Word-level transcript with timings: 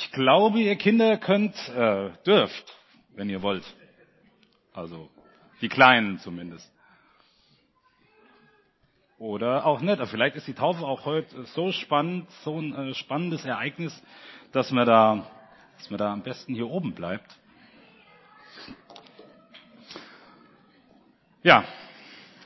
Ich 0.00 0.12
glaube, 0.12 0.60
ihr 0.60 0.76
Kinder 0.76 1.16
könnt, 1.16 1.56
äh, 1.70 2.10
dürft, 2.24 2.76
wenn 3.16 3.28
ihr 3.28 3.42
wollt. 3.42 3.64
Also 4.72 5.10
die 5.60 5.68
Kleinen 5.68 6.20
zumindest. 6.20 6.72
Oder 9.18 9.66
auch 9.66 9.80
nicht. 9.80 10.00
Vielleicht 10.06 10.36
ist 10.36 10.46
die 10.46 10.54
Taufe 10.54 10.84
auch 10.84 11.04
heute 11.04 11.42
so 11.46 11.72
spannend, 11.72 12.30
so 12.44 12.60
ein 12.60 12.90
äh, 12.90 12.94
spannendes 12.94 13.44
Ereignis, 13.44 14.00
dass 14.52 14.70
man 14.70 14.86
da, 14.86 15.26
dass 15.78 15.90
man 15.90 15.98
da 15.98 16.12
am 16.12 16.22
besten 16.22 16.54
hier 16.54 16.68
oben 16.68 16.94
bleibt. 16.94 17.36
Ja, 21.42 21.64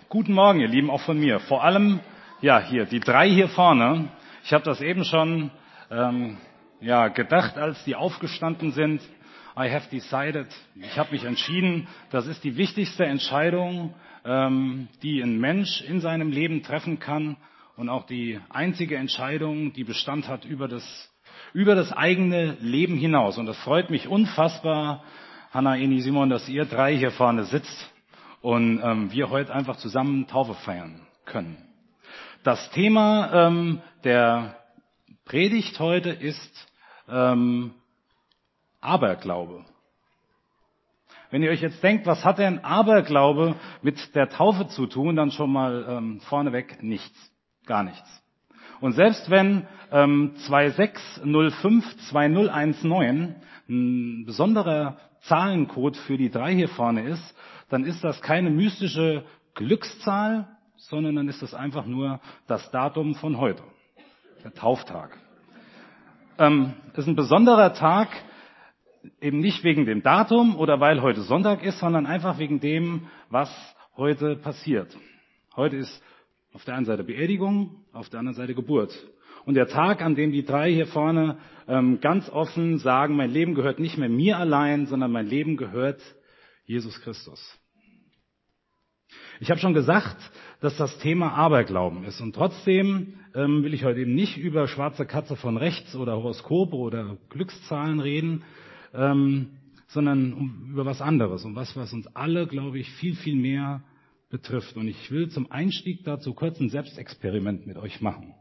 guten 0.09 0.33
Morgen, 0.33 0.61
ihr 0.61 0.69
Lieben, 0.69 0.89
auch 0.89 1.03
von 1.03 1.21
mir. 1.21 1.39
Vor 1.39 1.63
allem, 1.63 2.01
ja, 2.41 2.61
hier 2.61 2.87
die 2.87 3.01
drei 3.01 3.29
hier 3.29 3.49
vorne. 3.49 4.09
Ich 4.43 4.55
habe 4.55 4.65
das 4.65 4.81
eben 4.81 5.05
schon 5.05 5.51
ähm, 5.91 6.39
ja, 6.83 7.09
gedacht, 7.09 7.57
als 7.57 7.83
die 7.85 7.95
aufgestanden 7.95 8.73
sind. 8.73 9.01
I 9.57 9.71
have 9.71 9.89
decided. 9.91 10.47
Ich 10.75 10.99
habe 10.99 11.13
mich 11.13 11.25
entschieden. 11.25 11.87
Das 12.11 12.27
ist 12.27 12.43
die 12.43 12.57
wichtigste 12.57 13.05
Entscheidung, 13.05 13.95
ähm, 14.25 14.89
die 15.03 15.23
ein 15.23 15.39
Mensch 15.39 15.83
in 15.83 16.01
seinem 16.01 16.31
Leben 16.31 16.63
treffen 16.63 16.99
kann 16.99 17.37
und 17.77 17.89
auch 17.89 18.07
die 18.07 18.41
einzige 18.49 18.97
Entscheidung, 18.97 19.73
die 19.73 19.85
Bestand 19.85 20.29
hat 20.29 20.45
über 20.45 20.69
das 20.69 21.09
über 21.55 21.75
das 21.75 21.93
eigene 21.93 22.57
Leben 22.61 22.97
hinaus. 22.97 23.37
Und 23.37 23.47
das 23.47 23.59
freut 23.59 23.91
mich 23.91 24.09
unfassbar, 24.09 25.05
Hanna, 25.51 25.77
Eni, 25.77 26.01
Simon, 26.01 26.31
dass 26.31 26.49
ihr 26.49 26.65
drei 26.65 26.97
hier 26.97 27.11
vorne 27.11 27.45
sitzt 27.45 27.93
und 28.41 28.81
ähm, 28.83 29.13
wir 29.13 29.29
heute 29.29 29.55
einfach 29.55 29.77
zusammen 29.77 30.27
Taufe 30.27 30.55
feiern 30.55 31.07
können. 31.27 31.59
Das 32.43 32.71
Thema 32.71 33.49
ähm, 33.49 33.83
der 34.03 34.57
Predigt 35.27 35.79
heute 35.79 36.09
ist 36.09 36.72
ähm, 37.09 37.73
Aberglaube. 38.81 39.65
Wenn 41.31 41.43
ihr 41.43 41.51
euch 41.51 41.63
jetzt 41.63 41.83
denkt, 41.83 42.07
was 42.07 42.25
hat 42.25 42.39
denn 42.39 42.63
Aberglaube 42.63 43.55
mit 43.81 44.15
der 44.15 44.29
Taufe 44.29 44.69
zu 44.69 44.87
tun, 44.87 45.17
dann 45.17 45.31
schon 45.31 45.51
mal 45.51 45.87
ähm, 45.89 46.21
vorneweg 46.21 46.83
nichts, 46.83 47.33
gar 47.65 47.85
nichts. 47.85 48.23
Und 48.83 48.93
selbst 48.93 49.31
wenn 49.31 49.67
ähm, 49.91 50.35
26052019 50.49 53.35
ein 53.69 54.25
besonderer 54.27 54.99
Zahlencode 55.23 55.97
für 55.97 56.19
die 56.19 56.31
drei 56.31 56.55
hier 56.55 56.69
vorne 56.69 57.03
ist, 57.03 57.35
dann 57.71 57.85
ist 57.85 58.05
das 58.05 58.21
keine 58.21 58.51
mystische 58.51 59.25
Glückszahl, 59.55 60.47
sondern 60.77 61.17
dann 61.17 61.29
ist 61.29 61.41
das 61.41 61.55
einfach 61.55 61.87
nur 61.87 62.21
das 62.47 62.71
Datum 62.73 63.15
von 63.15 63.39
heute, 63.39 63.63
der 64.45 64.53
Tauftag. 64.53 65.17
Ähm, 66.43 66.73
ist 66.95 67.07
ein 67.07 67.15
besonderer 67.15 67.73
Tag, 67.73 68.09
eben 69.21 69.39
nicht 69.39 69.63
wegen 69.63 69.87
dem 69.87 70.03
Datum 70.03 70.57
oder 70.57 70.81
weil 70.81 71.01
heute 71.01 71.23
Sonntag 71.23 71.63
ist, 71.63 71.79
sondern 71.79 72.05
einfach 72.05 72.41
wegen 72.41 72.59
dem, 72.59 73.07
was 73.31 73.49
heute 73.97 74.35
passiert. 74.35 74.97
Heute 75.55 75.77
ist 75.77 76.03
auf 76.53 76.65
der 76.65 76.75
einen 76.75 76.85
Seite 76.85 77.05
Beerdigung, 77.05 77.85
auf 77.93 78.09
der 78.09 78.19
anderen 78.19 78.35
Seite 78.35 78.57
Geburt. 78.57 78.93
Und 79.45 79.55
der 79.55 79.69
Tag, 79.69 80.03
an 80.03 80.17
dem 80.17 80.33
die 80.33 80.45
drei 80.45 80.73
hier 80.73 80.89
vorne 80.89 81.39
ähm, 81.69 82.01
ganz 82.01 82.29
offen 82.29 82.79
sagen, 82.79 83.15
mein 83.15 83.31
Leben 83.31 83.55
gehört 83.55 83.79
nicht 83.79 83.97
mehr 83.97 84.09
mir 84.09 84.37
allein, 84.39 84.87
sondern 84.87 85.13
mein 85.13 85.27
Leben 85.27 85.57
gehört 85.57 86.03
Jesus 86.65 87.01
Christus. 87.03 87.57
Ich 89.43 89.51
habe 89.51 89.59
schon 89.59 89.75
gesagt, 89.75 90.19
dass 90.61 90.77
das 90.77 90.97
Thema 90.99 91.33
Aberglauben 91.33 92.05
ist. 92.05 92.21
Und 92.21 92.33
trotzdem 92.33 93.15
ähm, 93.35 93.65
will 93.65 93.75
ich 93.75 93.83
heute 93.83 93.99
eben 93.99 94.15
nicht 94.15 94.37
über 94.37 94.69
schwarze 94.69 95.05
Katze 95.05 95.35
von 95.35 95.57
rechts 95.57 95.97
oder 95.97 96.15
Horoskope 96.15 96.77
oder 96.77 97.17
Glückszahlen 97.29 97.99
reden, 97.99 98.45
ähm, 98.95 99.49
sondern 99.89 100.33
um, 100.33 100.69
über 100.71 100.87
was 100.87 101.03
anderes, 101.03 101.45
um 101.45 101.57
was, 101.57 101.77
was 101.77 101.93
uns 101.93 102.07
alle, 102.15 102.47
glaube 102.47 102.79
ich, 102.79 102.89
viel, 102.93 103.17
viel 103.17 103.35
mehr 103.35 103.83
betrifft. 104.31 104.77
Und 104.77 104.87
ich 104.87 105.11
will 105.11 105.29
zum 105.29 105.51
Einstieg 105.51 106.05
dazu 106.05 106.35
kurz 106.35 106.61
ein 106.61 106.69
Selbstexperiment 106.69 107.67
mit 107.67 107.79
euch 107.79 108.01
machen. 108.01 108.35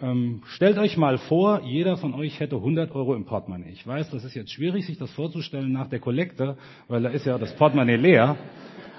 Ähm, 0.00 0.42
stellt 0.48 0.78
euch 0.78 0.96
mal 0.96 1.18
vor, 1.18 1.62
jeder 1.62 1.96
von 1.98 2.14
euch 2.14 2.40
hätte 2.40 2.56
100 2.56 2.90
Euro 2.96 3.14
im 3.14 3.26
Portemonnaie. 3.26 3.70
Ich 3.70 3.86
weiß, 3.86 4.10
das 4.10 4.24
ist 4.24 4.34
jetzt 4.34 4.50
schwierig, 4.50 4.86
sich 4.86 4.98
das 4.98 5.12
vorzustellen 5.12 5.70
nach 5.70 5.86
der 5.86 6.00
Kollekte, 6.00 6.58
weil 6.88 7.02
da 7.02 7.10
ist 7.10 7.26
ja 7.26 7.38
das 7.38 7.54
Portemonnaie 7.54 7.94
leer. 7.94 8.36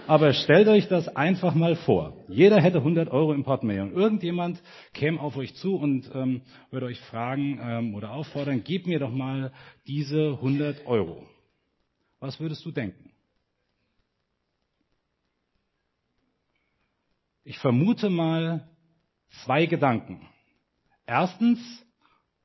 Aber 0.09 0.33
stellt 0.33 0.67
euch 0.67 0.87
das 0.87 1.07
einfach 1.15 1.53
mal 1.53 1.75
vor. 1.75 2.17
Jeder 2.29 2.59
hätte 2.59 2.79
100 2.79 3.11
Euro 3.11 3.31
im 3.31 3.43
Portemonnaie 3.43 3.81
und 3.81 3.93
irgendjemand 3.93 4.59
käme 4.91 5.19
auf 5.19 5.37
euch 5.37 5.53
zu 5.53 5.75
und 5.75 6.09
ähm, 6.15 6.41
würde 6.71 6.87
euch 6.87 6.99
fragen 7.01 7.59
ähm, 7.61 7.93
oder 7.93 8.13
auffordern, 8.13 8.63
gib 8.63 8.87
mir 8.87 8.97
doch 8.97 9.11
mal 9.11 9.53
diese 9.85 10.31
100 10.31 10.87
Euro. 10.87 11.27
Was 12.19 12.39
würdest 12.39 12.65
du 12.65 12.71
denken? 12.71 13.11
Ich 17.43 17.59
vermute 17.59 18.09
mal 18.09 18.67
zwei 19.45 19.67
Gedanken. 19.67 20.27
Erstens, 21.05 21.59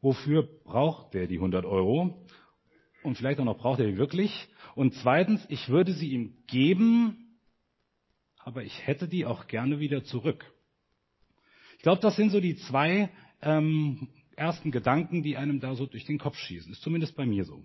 wofür 0.03 0.47
braucht 0.65 1.15
der 1.15 1.27
die 1.27 1.37
100 1.37 1.65
Euro? 1.65 2.27
Und 3.03 3.17
vielleicht 3.17 3.41
auch 3.41 3.47
noch 3.47 3.57
braucht 3.57 3.81
er 3.81 3.87
die 3.87 3.97
wirklich? 3.97 4.49
Und 4.75 4.93
zweitens, 4.97 5.43
ich 5.49 5.71
würde 5.71 5.95
sie 5.95 6.11
ihm 6.11 6.37
geben, 6.47 7.24
aber 8.45 8.63
ich 8.63 8.87
hätte 8.87 9.09
die 9.09 9.25
auch 9.27 9.47
gerne 9.47 9.81
wieder 9.81 10.05
zurück. 10.05 10.45
Ich 11.77 11.83
glaube, 11.83 12.01
das 12.01 12.17
sind 12.17 12.31
so 12.31 12.41
die 12.41 12.57
zwei 12.57 13.11
ähm, 13.43 14.09
ersten 14.37 14.71
Gedanken, 14.71 15.23
die 15.23 15.37
einem 15.37 15.61
da 15.61 15.75
so 15.75 15.87
durch 15.87 16.05
den 16.05 16.19
Kopf 16.19 16.37
schießen. 16.37 16.73
Ist 16.73 16.83
zumindest 16.83 17.17
bei 17.17 17.27
mir 17.27 17.45
so. 17.45 17.65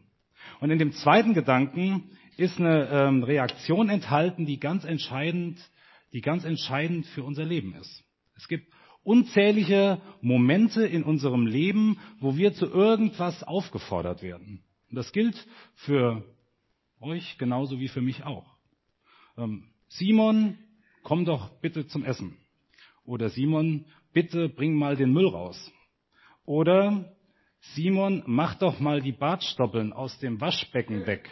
Und 0.59 0.71
in 0.71 0.79
dem 0.79 0.93
zweiten 0.93 1.33
Gedanken 1.33 2.09
ist 2.37 2.59
eine 2.59 2.87
ähm, 2.87 3.23
Reaktion 3.23 3.89
enthalten, 3.89 4.45
die 4.45 4.59
ganz 4.59 4.85
entscheidend, 4.85 5.59
die 6.13 6.21
ganz 6.21 6.45
entscheidend 6.45 7.05
für 7.07 7.23
unser 7.23 7.45
Leben 7.45 7.75
ist. 7.75 8.03
Es 8.35 8.47
gibt 8.47 8.71
unzählige 9.03 10.01
Momente 10.21 10.85
in 10.85 11.03
unserem 11.03 11.45
Leben, 11.45 11.99
wo 12.19 12.37
wir 12.37 12.53
zu 12.53 12.65
irgendwas 12.67 13.43
aufgefordert 13.43 14.21
werden. 14.21 14.63
Und 14.89 14.95
das 14.95 15.11
gilt 15.11 15.45
für 15.75 16.23
euch 17.01 17.37
genauso 17.37 17.79
wie 17.79 17.89
für 17.89 18.01
mich 18.01 18.23
auch. 18.23 18.55
Ähm, 19.37 19.65
Simon 19.89 20.57
komm 21.03 21.25
doch 21.25 21.49
bitte 21.61 21.87
zum 21.87 22.05
Essen. 22.05 22.37
Oder 23.05 23.29
Simon, 23.29 23.85
bitte 24.13 24.49
bring 24.49 24.75
mal 24.75 24.95
den 24.95 25.11
Müll 25.11 25.27
raus. 25.27 25.71
Oder 26.45 27.15
Simon, 27.75 28.23
mach 28.25 28.55
doch 28.55 28.79
mal 28.79 29.01
die 29.01 29.11
Bartstoppeln 29.11 29.93
aus 29.93 30.17
dem 30.19 30.39
Waschbecken 30.39 31.05
weg. 31.05 31.29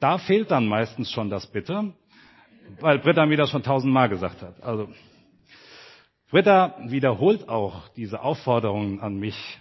Da 0.00 0.18
fehlt 0.18 0.50
dann 0.50 0.66
meistens 0.66 1.10
schon 1.10 1.28
das 1.30 1.50
Bitte, 1.50 1.92
weil 2.80 2.98
Britta 3.00 3.26
mir 3.26 3.36
das 3.36 3.50
schon 3.50 3.62
tausendmal 3.62 4.08
gesagt 4.08 4.42
hat. 4.42 4.62
Also, 4.62 4.88
Britta 6.30 6.76
wiederholt 6.86 7.48
auch 7.48 7.88
diese 7.88 8.20
Aufforderungen 8.20 9.00
an 9.00 9.16
mich 9.16 9.58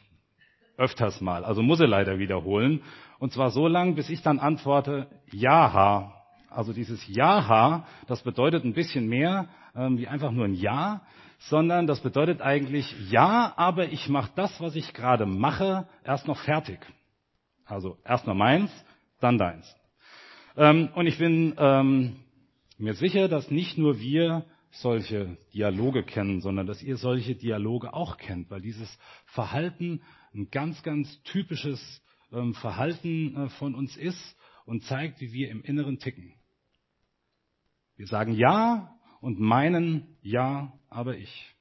öfters 0.78 1.22
mal. 1.22 1.44
Also 1.44 1.62
muss 1.62 1.80
sie 1.80 1.86
leider 1.86 2.20
wiederholen. 2.20 2.84
Und 3.20 3.34
zwar 3.34 3.50
so 3.50 3.68
lang, 3.68 3.96
bis 3.96 4.10
ich 4.10 4.22
dann 4.22 4.40
antworte, 4.40 5.08
ja, 5.32 6.14
also 6.50 6.74
dieses 6.74 7.06
Ja-Ha, 7.08 7.86
das 8.08 8.24
bedeutet 8.24 8.64
ein 8.64 8.74
bisschen 8.74 9.08
mehr 9.08 9.50
ähm, 9.76 9.98
wie 9.98 10.08
einfach 10.08 10.32
nur 10.32 10.46
ein 10.46 10.54
Ja, 10.54 11.02
sondern 11.40 11.88
das 11.88 12.02
bedeutet 12.02 12.42
eigentlich 12.42 12.94
Ja, 13.12 13.54
aber 13.58 13.92
ich 13.92 14.10
mache 14.10 14.32
das, 14.36 14.60
was 14.60 14.76
ich 14.76 14.94
gerade 14.94 15.26
mache, 15.26 15.88
erst 16.04 16.28
noch 16.28 16.40
fertig. 16.40 16.80
Also 17.66 17.98
erst 18.04 18.26
noch 18.26 18.36
meins, 18.36 18.72
dann 19.20 19.38
deins. 19.38 19.76
Ähm, 20.56 20.90
und 20.96 21.06
ich 21.06 21.18
bin 21.18 21.54
ähm, 21.58 22.18
mir 22.78 22.94
sicher, 22.94 23.28
dass 23.28 23.52
nicht 23.52 23.78
nur 23.78 24.00
wir 24.00 24.46
solche 24.72 25.38
Dialoge 25.54 26.04
kennen, 26.04 26.42
sondern 26.42 26.68
dass 26.68 26.82
ihr 26.82 26.98
solche 26.98 27.36
Dialoge 27.36 27.94
auch 27.94 28.18
kennt, 28.18 28.50
weil 28.50 28.62
dieses 28.62 28.98
Verhalten 29.26 30.02
ein 30.34 30.50
ganz, 30.52 30.82
ganz 30.84 31.22
typisches 31.24 32.02
ähm, 32.32 32.54
Verhalten 32.54 33.36
äh, 33.36 33.50
von 33.50 33.76
uns 33.76 33.96
ist 33.98 34.38
und 34.66 34.84
zeigt, 34.84 35.22
wie 35.22 35.34
wir 35.34 35.50
im 35.50 35.62
Inneren 35.64 36.00
ticken. 36.00 36.34
Wir 37.98 38.08
sagen 38.08 38.34
ja 38.34 38.96
und 39.22 39.40
meinen 39.40 40.18
ja, 40.22 40.72
aber 40.90 41.18
ich. 41.18 41.56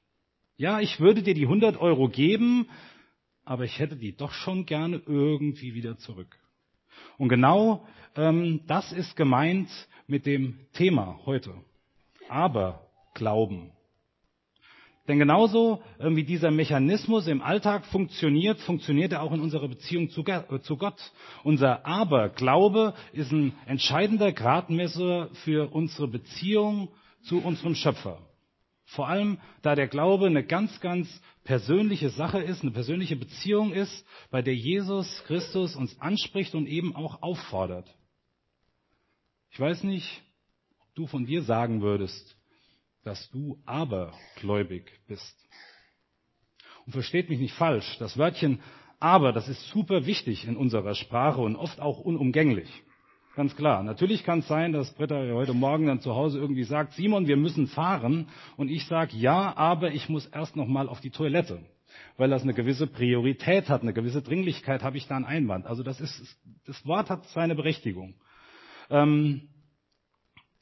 Ja, 0.55 0.79
ich 0.79 0.99
würde 0.99 1.21
dir 1.23 1.33
die 1.33 1.43
100 1.45 1.77
Euro 1.77 2.09
geben, 2.09 2.67
aber 3.43 3.65
ich 3.65 3.79
hätte 3.79 3.95
die 3.95 4.15
doch 4.15 4.31
schon 4.31 4.65
gerne 4.65 5.01
irgendwie 5.05 5.73
wieder 5.73 5.97
zurück. 5.97 6.39
Und 7.17 7.29
genau 7.29 7.85
ähm, 8.15 8.61
das 8.67 8.91
ist 8.91 9.15
gemeint 9.15 9.69
mit 10.07 10.25
dem 10.25 10.59
Thema 10.73 11.19
heute. 11.25 11.53
Aber 12.29 12.87
Glauben. 13.13 13.71
Denn 15.07 15.19
genauso 15.19 15.81
äh, 15.99 16.13
wie 16.15 16.23
dieser 16.23 16.51
Mechanismus 16.51 17.27
im 17.27 17.41
Alltag 17.41 17.85
funktioniert, 17.85 18.59
funktioniert 18.59 19.13
er 19.13 19.23
auch 19.23 19.31
in 19.31 19.39
unserer 19.39 19.67
Beziehung 19.67 20.09
zu 20.09 20.23
Gott. 20.23 21.11
Unser 21.43 21.85
Aberglaube 21.85 22.93
ist 23.13 23.31
ein 23.31 23.53
entscheidender 23.65 24.33
Gradmesser 24.33 25.29
für 25.45 25.71
unsere 25.71 26.07
Beziehung 26.07 26.89
zu 27.23 27.39
unserem 27.39 27.75
Schöpfer. 27.75 28.19
Vor 28.85 29.07
allem, 29.09 29.39
da 29.61 29.75
der 29.75 29.87
Glaube 29.87 30.27
eine 30.27 30.45
ganz, 30.45 30.79
ganz 30.79 31.21
persönliche 31.43 32.09
Sache 32.09 32.39
ist, 32.39 32.61
eine 32.61 32.71
persönliche 32.71 33.17
Beziehung 33.17 33.73
ist, 33.73 34.05
bei 34.31 34.41
der 34.41 34.55
Jesus 34.55 35.23
Christus 35.25 35.75
uns 35.75 35.99
anspricht 35.99 36.55
und 36.55 36.67
eben 36.67 36.95
auch 36.95 37.21
auffordert. 37.21 37.93
Ich 39.51 39.59
weiß 39.59 39.83
nicht, 39.83 40.21
ob 40.79 40.95
du 40.95 41.07
von 41.07 41.25
dir 41.25 41.43
sagen 41.43 41.81
würdest, 41.81 42.36
dass 43.07 43.29
du 43.31 43.57
abergläubig 43.65 44.83
bist. 45.07 45.35
Und 46.85 46.91
versteht 46.91 47.29
mich 47.29 47.39
nicht 47.39 47.53
falsch, 47.53 47.97
das 47.99 48.17
Wörtchen 48.17 48.59
aber, 48.99 49.31
das 49.31 49.47
ist 49.47 49.69
super 49.69 50.05
wichtig 50.05 50.47
in 50.47 50.57
unserer 50.57 50.95
Sprache 50.95 51.39
und 51.39 51.55
oft 51.55 51.79
auch 51.79 51.99
unumgänglich. 51.99 52.69
Ganz 53.35 53.55
klar. 53.55 53.83
Natürlich 53.83 54.23
kann 54.23 54.39
es 54.39 54.47
sein, 54.47 54.73
dass 54.73 54.91
Britta 54.95 55.15
heute 55.31 55.53
Morgen 55.53 55.85
dann 55.85 55.99
zu 55.99 56.15
Hause 56.15 56.39
irgendwie 56.39 56.63
sagt, 56.63 56.93
Simon, 56.93 57.27
wir 57.27 57.37
müssen 57.37 57.67
fahren. 57.67 58.29
Und 58.57 58.69
ich 58.69 58.87
sage, 58.87 59.15
ja, 59.15 59.55
aber 59.55 59.91
ich 59.91 60.09
muss 60.09 60.25
erst 60.25 60.55
noch 60.55 60.65
mal 60.65 60.89
auf 60.89 60.99
die 60.99 61.11
Toilette. 61.11 61.59
Weil 62.17 62.31
das 62.31 62.41
eine 62.41 62.55
gewisse 62.55 62.87
Priorität 62.87 63.69
hat, 63.69 63.83
eine 63.83 63.93
gewisse 63.93 64.23
Dringlichkeit, 64.23 64.81
habe 64.81 64.97
ich 64.97 65.07
da 65.07 65.15
einen 65.17 65.25
Einwand. 65.25 65.67
Also 65.67 65.83
das 65.83 66.01
ist, 66.01 66.37
das 66.65 66.83
Wort 66.87 67.11
hat 67.11 67.25
seine 67.27 67.53
Berechtigung. 67.53 68.15
Ähm, 68.89 69.49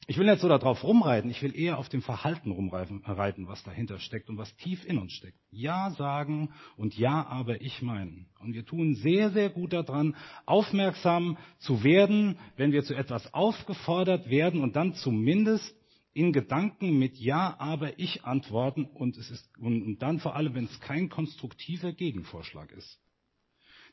ich 0.08 0.18
will 0.18 0.26
nicht 0.26 0.40
so 0.40 0.48
darauf 0.48 0.84
rumreiten, 0.84 1.30
ich 1.30 1.42
will 1.42 1.56
eher 1.56 1.78
auf 1.78 1.88
dem 1.88 2.00
Verhalten 2.00 2.52
rumreiten, 2.52 3.02
was 3.48 3.64
dahinter 3.64 3.98
steckt 3.98 4.28
und 4.28 4.38
was 4.38 4.54
tief 4.56 4.84
in 4.84 4.98
uns 4.98 5.12
steckt. 5.12 5.38
Ja 5.50 5.90
sagen 5.90 6.50
und 6.76 6.96
ja 6.96 7.26
aber 7.26 7.60
ich 7.60 7.82
meinen. 7.82 8.26
Und 8.38 8.54
wir 8.54 8.64
tun 8.64 8.94
sehr, 8.94 9.30
sehr 9.30 9.50
gut 9.50 9.72
daran, 9.72 10.14
aufmerksam 10.44 11.36
zu 11.58 11.82
werden, 11.82 12.38
wenn 12.56 12.70
wir 12.70 12.84
zu 12.84 12.94
etwas 12.94 13.34
aufgefordert 13.34 14.30
werden 14.30 14.60
und 14.60 14.76
dann 14.76 14.94
zumindest 14.94 15.74
in 16.12 16.32
Gedanken 16.32 16.98
mit 16.98 17.18
Ja, 17.18 17.56
aber 17.58 17.98
ich 17.98 18.24
antworten 18.24 18.84
und 18.84 19.18
es 19.18 19.30
ist, 19.30 19.50
und 19.58 19.98
dann 19.98 20.20
vor 20.20 20.36
allem, 20.36 20.54
wenn 20.54 20.64
es 20.64 20.80
kein 20.80 21.08
konstruktiver 21.08 21.92
Gegenvorschlag 21.92 22.70
ist. 22.72 22.98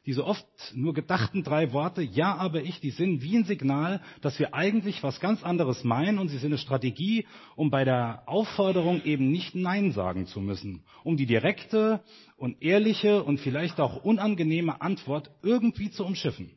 Diese 0.05 0.25
oft 0.25 0.45
nur 0.75 0.93
gedachten 0.93 1.43
drei 1.43 1.71
Worte, 1.71 2.01
ja, 2.01 2.35
aber 2.35 2.61
ich, 2.61 2.81
die 2.81 2.89
sind 2.89 3.21
wie 3.21 3.37
ein 3.37 3.45
Signal, 3.45 4.01
dass 4.21 4.37
wir 4.37 4.53
eigentlich 4.53 5.01
was 5.01 5.21
ganz 5.21 5.43
anderes 5.43 5.85
meinen 5.85 6.19
und 6.19 6.27
sie 6.27 6.37
sind 6.37 6.51
eine 6.51 6.57
Strategie, 6.57 7.25
um 7.55 7.69
bei 7.69 7.85
der 7.85 8.23
Aufforderung 8.25 9.01
eben 9.05 9.31
nicht 9.31 9.55
Nein 9.55 9.93
sagen 9.93 10.25
zu 10.27 10.41
müssen, 10.41 10.83
um 11.05 11.15
die 11.15 11.25
direkte 11.25 12.03
und 12.35 12.61
ehrliche 12.61 13.23
und 13.23 13.39
vielleicht 13.39 13.79
auch 13.79 14.03
unangenehme 14.03 14.81
Antwort 14.81 15.31
irgendwie 15.41 15.89
zu 15.89 16.03
umschiffen. 16.05 16.51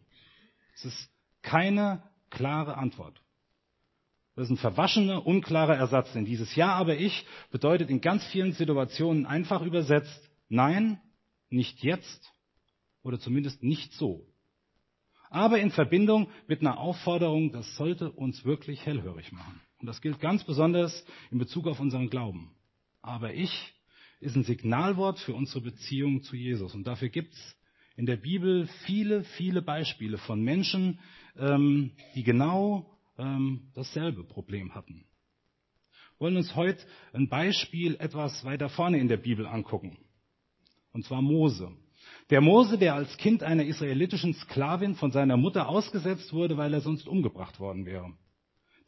Es 0.75 0.85
ist 0.85 1.09
keine 1.43 2.03
klare 2.31 2.77
Antwort. 2.77 3.23
Das 4.35 4.47
ist 4.47 4.51
ein 4.51 4.57
verwaschener, 4.57 5.25
unklarer 5.25 5.77
Ersatz, 5.77 6.13
denn 6.13 6.25
dieses 6.25 6.57
Ja, 6.57 6.75
aber 6.75 6.97
ich 6.97 7.25
bedeutet 7.53 7.91
in 7.91 8.01
ganz 8.01 8.25
vielen 8.27 8.53
Situationen 8.53 9.25
einfach 9.25 9.63
übersetzt 9.63 10.29
Nein, 10.49 11.01
nicht 11.49 11.83
jetzt 11.83 12.33
oder 13.07 13.21
zumindest 13.21 13.63
nicht 13.63 13.93
so. 13.93 14.27
Aber 15.31 15.61
in 15.61 15.71
Verbindung 15.71 16.29
mit 16.49 16.61
einer 16.61 16.79
Aufforderung, 16.79 17.53
das 17.53 17.77
sollte 17.77 18.11
uns 18.11 18.45
wirklich 18.45 18.85
hellhörig 18.85 19.31
machen. 19.31 19.61
Und 19.79 19.87
das 19.87 20.01
gilt 20.01 20.19
ganz 20.19 20.43
besonders 20.43 21.05
in 21.31 21.39
Bezug 21.39 21.69
auf 21.69 21.79
unseren 21.79 22.11
Glauben. 22.11 22.51
Aber 23.03 23.33
ich 23.33 23.53
ist 24.19 24.35
ein 24.35 24.43
Signalwort 24.43 25.21
für 25.21 25.35
unsere 25.35 25.61
Beziehung 25.61 26.23
zu 26.23 26.35
Jesus. 26.35 26.75
Und 26.75 26.85
dafür 26.89 27.09
gibt's 27.09 27.57
in 27.97 28.07
der 28.07 28.17
Bibel 28.17 28.67
viele, 28.85 29.23
viele 29.23 29.63
Beispiele 29.63 30.19
von 30.19 30.43
Menschen, 30.43 30.99
ähm, 31.37 31.93
die 32.17 32.25
genau 32.25 32.99
ähm, 33.19 33.71
dasselbe 33.75 34.25
Problem 34.25 34.75
hatten. 34.75 35.05
Wir 36.19 36.27
wollen 36.27 36.39
uns 36.39 36.57
heute 36.57 36.85
ein 37.13 37.29
Beispiel 37.29 37.95
etwas 38.01 38.45
weiter 38.45 38.69
vorne 38.69 38.99
in 38.99 39.07
der 39.07 39.19
Bibel 39.19 39.47
angucken. 39.47 39.97
Und 40.93 41.05
zwar 41.05 41.23
Mose. 41.23 41.71
Der 42.31 42.41
Mose, 42.41 42.77
der 42.77 42.95
als 42.95 43.17
Kind 43.19 43.45
einer 43.45 43.65
israelitischen 43.65 44.35
Sklavin 44.35 44.97
von 44.97 45.13
seiner 45.13 45.37
Mutter 45.37 45.69
ausgesetzt 45.69 46.33
wurde, 46.33 46.57
weil 46.57 46.75
er 46.75 46.81
sonst 46.81 47.07
umgebracht 47.07 47.61
worden 47.61 47.87
wäre. 47.87 48.13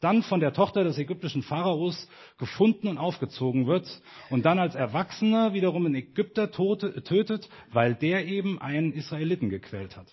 Dann 0.01 0.23
von 0.23 0.41
der 0.41 0.53
Tochter 0.53 0.83
des 0.83 0.97
ägyptischen 0.97 1.41
Pharaos 1.41 2.09
gefunden 2.37 2.87
und 2.87 2.97
aufgezogen 2.97 3.65
wird 3.65 4.01
und 4.29 4.45
dann 4.45 4.59
als 4.59 4.75
Erwachsener 4.75 5.53
wiederum 5.53 5.85
einen 5.85 5.95
Ägypter 5.95 6.51
tötet, 6.51 7.49
weil 7.71 7.95
der 7.95 8.25
eben 8.25 8.61
einen 8.61 8.91
Israeliten 8.91 9.49
gequält 9.49 9.95
hat. 9.95 10.07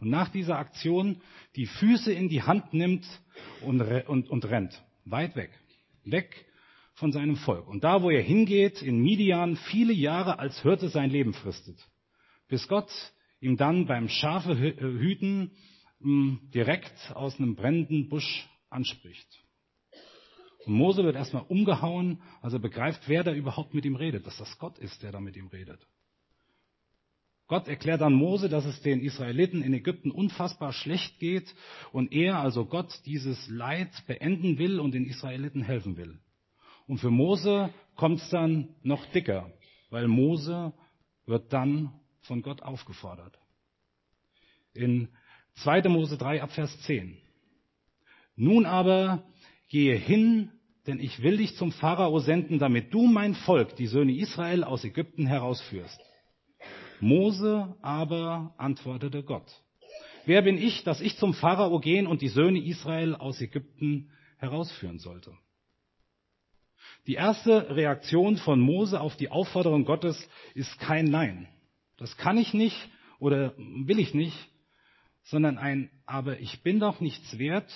Und 0.00 0.10
nach 0.10 0.28
dieser 0.28 0.58
Aktion 0.58 1.20
die 1.56 1.66
Füße 1.66 2.12
in 2.12 2.28
die 2.28 2.42
Hand 2.42 2.74
nimmt 2.74 3.06
und, 3.62 3.80
und, 3.80 4.28
und 4.28 4.44
rennt. 4.50 4.82
Weit 5.06 5.34
weg. 5.36 5.50
Weg 6.04 6.46
von 6.94 7.12
seinem 7.12 7.36
Volk. 7.36 7.68
Und 7.68 7.84
da, 7.84 8.02
wo 8.02 8.10
er 8.10 8.22
hingeht, 8.22 8.82
in 8.82 9.02
Midian, 9.02 9.56
viele 9.56 9.92
Jahre 9.94 10.38
als 10.38 10.60
Hirte 10.62 10.88
sein 10.88 11.10
Leben 11.10 11.32
fristet 11.32 11.78
bis 12.48 12.68
Gott 12.68 12.90
ihm 13.40 13.56
dann 13.56 13.86
beim 13.86 14.08
Schafe 14.08 14.56
hüten 14.56 15.52
hm, 16.00 16.40
direkt 16.54 17.12
aus 17.14 17.38
einem 17.38 17.54
brennenden 17.54 18.08
Busch 18.08 18.48
anspricht. 18.70 19.28
Und 20.66 20.74
Mose 20.74 21.04
wird 21.04 21.16
erstmal 21.16 21.44
umgehauen, 21.48 22.22
als 22.40 22.54
er 22.54 22.58
begreift, 22.58 23.02
wer 23.06 23.22
da 23.22 23.32
überhaupt 23.34 23.74
mit 23.74 23.84
ihm 23.84 23.96
redet, 23.96 24.26
dass 24.26 24.38
das 24.38 24.58
Gott 24.58 24.78
ist, 24.78 25.02
der 25.02 25.12
da 25.12 25.20
mit 25.20 25.36
ihm 25.36 25.48
redet. 25.48 25.86
Gott 27.46 27.68
erklärt 27.68 28.00
dann 28.00 28.14
Mose, 28.14 28.48
dass 28.48 28.64
es 28.64 28.80
den 28.80 29.00
Israeliten 29.00 29.62
in 29.62 29.74
Ägypten 29.74 30.10
unfassbar 30.10 30.72
schlecht 30.72 31.18
geht 31.18 31.54
und 31.92 32.10
er, 32.12 32.38
also 32.38 32.64
Gott, 32.64 33.00
dieses 33.04 33.48
Leid 33.50 33.90
beenden 34.06 34.56
will 34.58 34.80
und 34.80 34.92
den 34.92 35.04
Israeliten 35.04 35.62
helfen 35.62 35.98
will. 35.98 36.18
Und 36.86 36.98
für 36.98 37.10
Mose 37.10 37.70
kommt 37.96 38.20
es 38.20 38.30
dann 38.30 38.74
noch 38.82 39.04
dicker, 39.12 39.52
weil 39.90 40.08
Mose 40.08 40.72
wird 41.26 41.52
dann 41.52 41.92
von 42.24 42.42
Gott 42.42 42.62
aufgefordert. 42.62 43.38
In 44.72 45.08
2. 45.62 45.88
Mose 45.88 46.18
3 46.18 46.42
Abvers 46.42 46.80
10. 46.82 47.16
Nun 48.36 48.66
aber 48.66 49.22
gehe 49.68 49.96
hin, 49.96 50.50
denn 50.86 50.98
ich 51.00 51.22
will 51.22 51.36
dich 51.36 51.56
zum 51.56 51.72
Pharao 51.72 52.18
senden, 52.18 52.58
damit 52.58 52.92
du 52.92 53.06
mein 53.06 53.34
Volk, 53.34 53.76
die 53.76 53.86
Söhne 53.86 54.16
Israel, 54.16 54.64
aus 54.64 54.84
Ägypten 54.84 55.26
herausführst. 55.26 56.00
Mose 57.00 57.76
aber 57.82 58.54
antwortete 58.58 59.22
Gott. 59.22 59.46
Wer 60.26 60.42
bin 60.42 60.58
ich, 60.58 60.84
dass 60.84 61.00
ich 61.00 61.16
zum 61.16 61.34
Pharao 61.34 61.78
gehen 61.80 62.06
und 62.06 62.22
die 62.22 62.28
Söhne 62.28 62.58
Israel 62.58 63.14
aus 63.14 63.40
Ägypten 63.40 64.10
herausführen 64.38 64.98
sollte? 64.98 65.32
Die 67.06 67.14
erste 67.14 67.76
Reaktion 67.76 68.38
von 68.38 68.60
Mose 68.60 69.00
auf 69.00 69.16
die 69.16 69.30
Aufforderung 69.30 69.84
Gottes 69.84 70.28
ist 70.54 70.78
kein 70.78 71.04
Nein. 71.04 71.48
Das 71.96 72.16
kann 72.16 72.38
ich 72.38 72.54
nicht 72.54 72.76
oder 73.18 73.56
will 73.56 73.98
ich 73.98 74.14
nicht, 74.14 74.36
sondern 75.24 75.58
ein, 75.58 75.90
aber 76.06 76.40
ich 76.40 76.62
bin 76.62 76.80
doch 76.80 77.00
nichts 77.00 77.38
wert. 77.38 77.70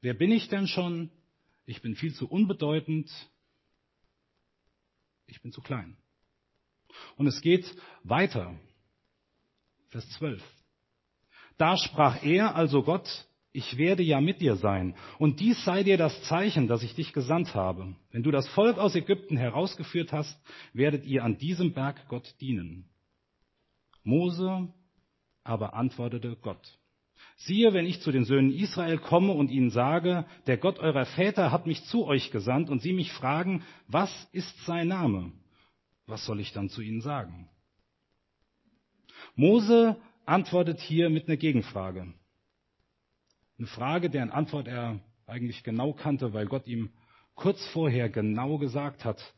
Wer 0.00 0.14
bin 0.14 0.32
ich 0.32 0.48
denn 0.48 0.66
schon? 0.66 1.10
Ich 1.64 1.82
bin 1.82 1.96
viel 1.96 2.14
zu 2.14 2.28
unbedeutend. 2.28 3.10
Ich 5.26 5.42
bin 5.42 5.52
zu 5.52 5.60
klein. 5.60 5.96
Und 7.16 7.26
es 7.26 7.40
geht 7.40 7.64
weiter. 8.04 8.58
Vers 9.88 10.08
12. 10.10 10.42
Da 11.58 11.76
sprach 11.76 12.22
er, 12.22 12.54
also 12.54 12.82
Gott, 12.82 13.08
ich 13.52 13.78
werde 13.78 14.02
ja 14.02 14.20
mit 14.20 14.40
dir 14.40 14.56
sein. 14.56 14.94
Und 15.18 15.40
dies 15.40 15.64
sei 15.64 15.82
dir 15.82 15.96
das 15.96 16.22
Zeichen, 16.24 16.68
dass 16.68 16.82
ich 16.82 16.94
dich 16.94 17.12
gesandt 17.12 17.54
habe. 17.54 17.96
Wenn 18.10 18.22
du 18.22 18.30
das 18.30 18.46
Volk 18.48 18.76
aus 18.76 18.94
Ägypten 18.94 19.36
herausgeführt 19.36 20.12
hast, 20.12 20.38
werdet 20.74 21.06
ihr 21.06 21.24
an 21.24 21.38
diesem 21.38 21.72
Berg 21.72 22.08
Gott 22.08 22.34
dienen. 22.40 22.88
Mose 24.06 24.68
aber 25.42 25.74
antwortete 25.74 26.36
Gott. 26.40 26.78
Siehe, 27.36 27.72
wenn 27.72 27.86
ich 27.86 28.00
zu 28.00 28.12
den 28.12 28.24
Söhnen 28.24 28.52
Israel 28.52 28.98
komme 28.98 29.32
und 29.32 29.50
ihnen 29.50 29.70
sage, 29.70 30.26
der 30.46 30.56
Gott 30.56 30.78
eurer 30.78 31.06
Väter 31.06 31.50
hat 31.50 31.66
mich 31.66 31.84
zu 31.84 32.06
euch 32.06 32.30
gesandt 32.30 32.70
und 32.70 32.80
sie 32.80 32.92
mich 32.92 33.12
fragen, 33.12 33.64
was 33.88 34.10
ist 34.32 34.64
sein 34.64 34.88
Name? 34.88 35.32
Was 36.06 36.24
soll 36.24 36.40
ich 36.40 36.52
dann 36.52 36.68
zu 36.68 36.82
ihnen 36.82 37.00
sagen? 37.00 37.48
Mose 39.34 39.96
antwortet 40.24 40.80
hier 40.80 41.10
mit 41.10 41.26
einer 41.28 41.36
Gegenfrage. 41.36 42.12
Eine 43.58 43.66
Frage, 43.66 44.08
deren 44.08 44.30
Antwort 44.30 44.68
er 44.68 45.00
eigentlich 45.26 45.64
genau 45.64 45.92
kannte, 45.92 46.32
weil 46.32 46.46
Gott 46.46 46.66
ihm 46.66 46.90
kurz 47.34 47.64
vorher 47.68 48.08
genau 48.08 48.58
gesagt 48.58 49.04
hat, 49.04 49.34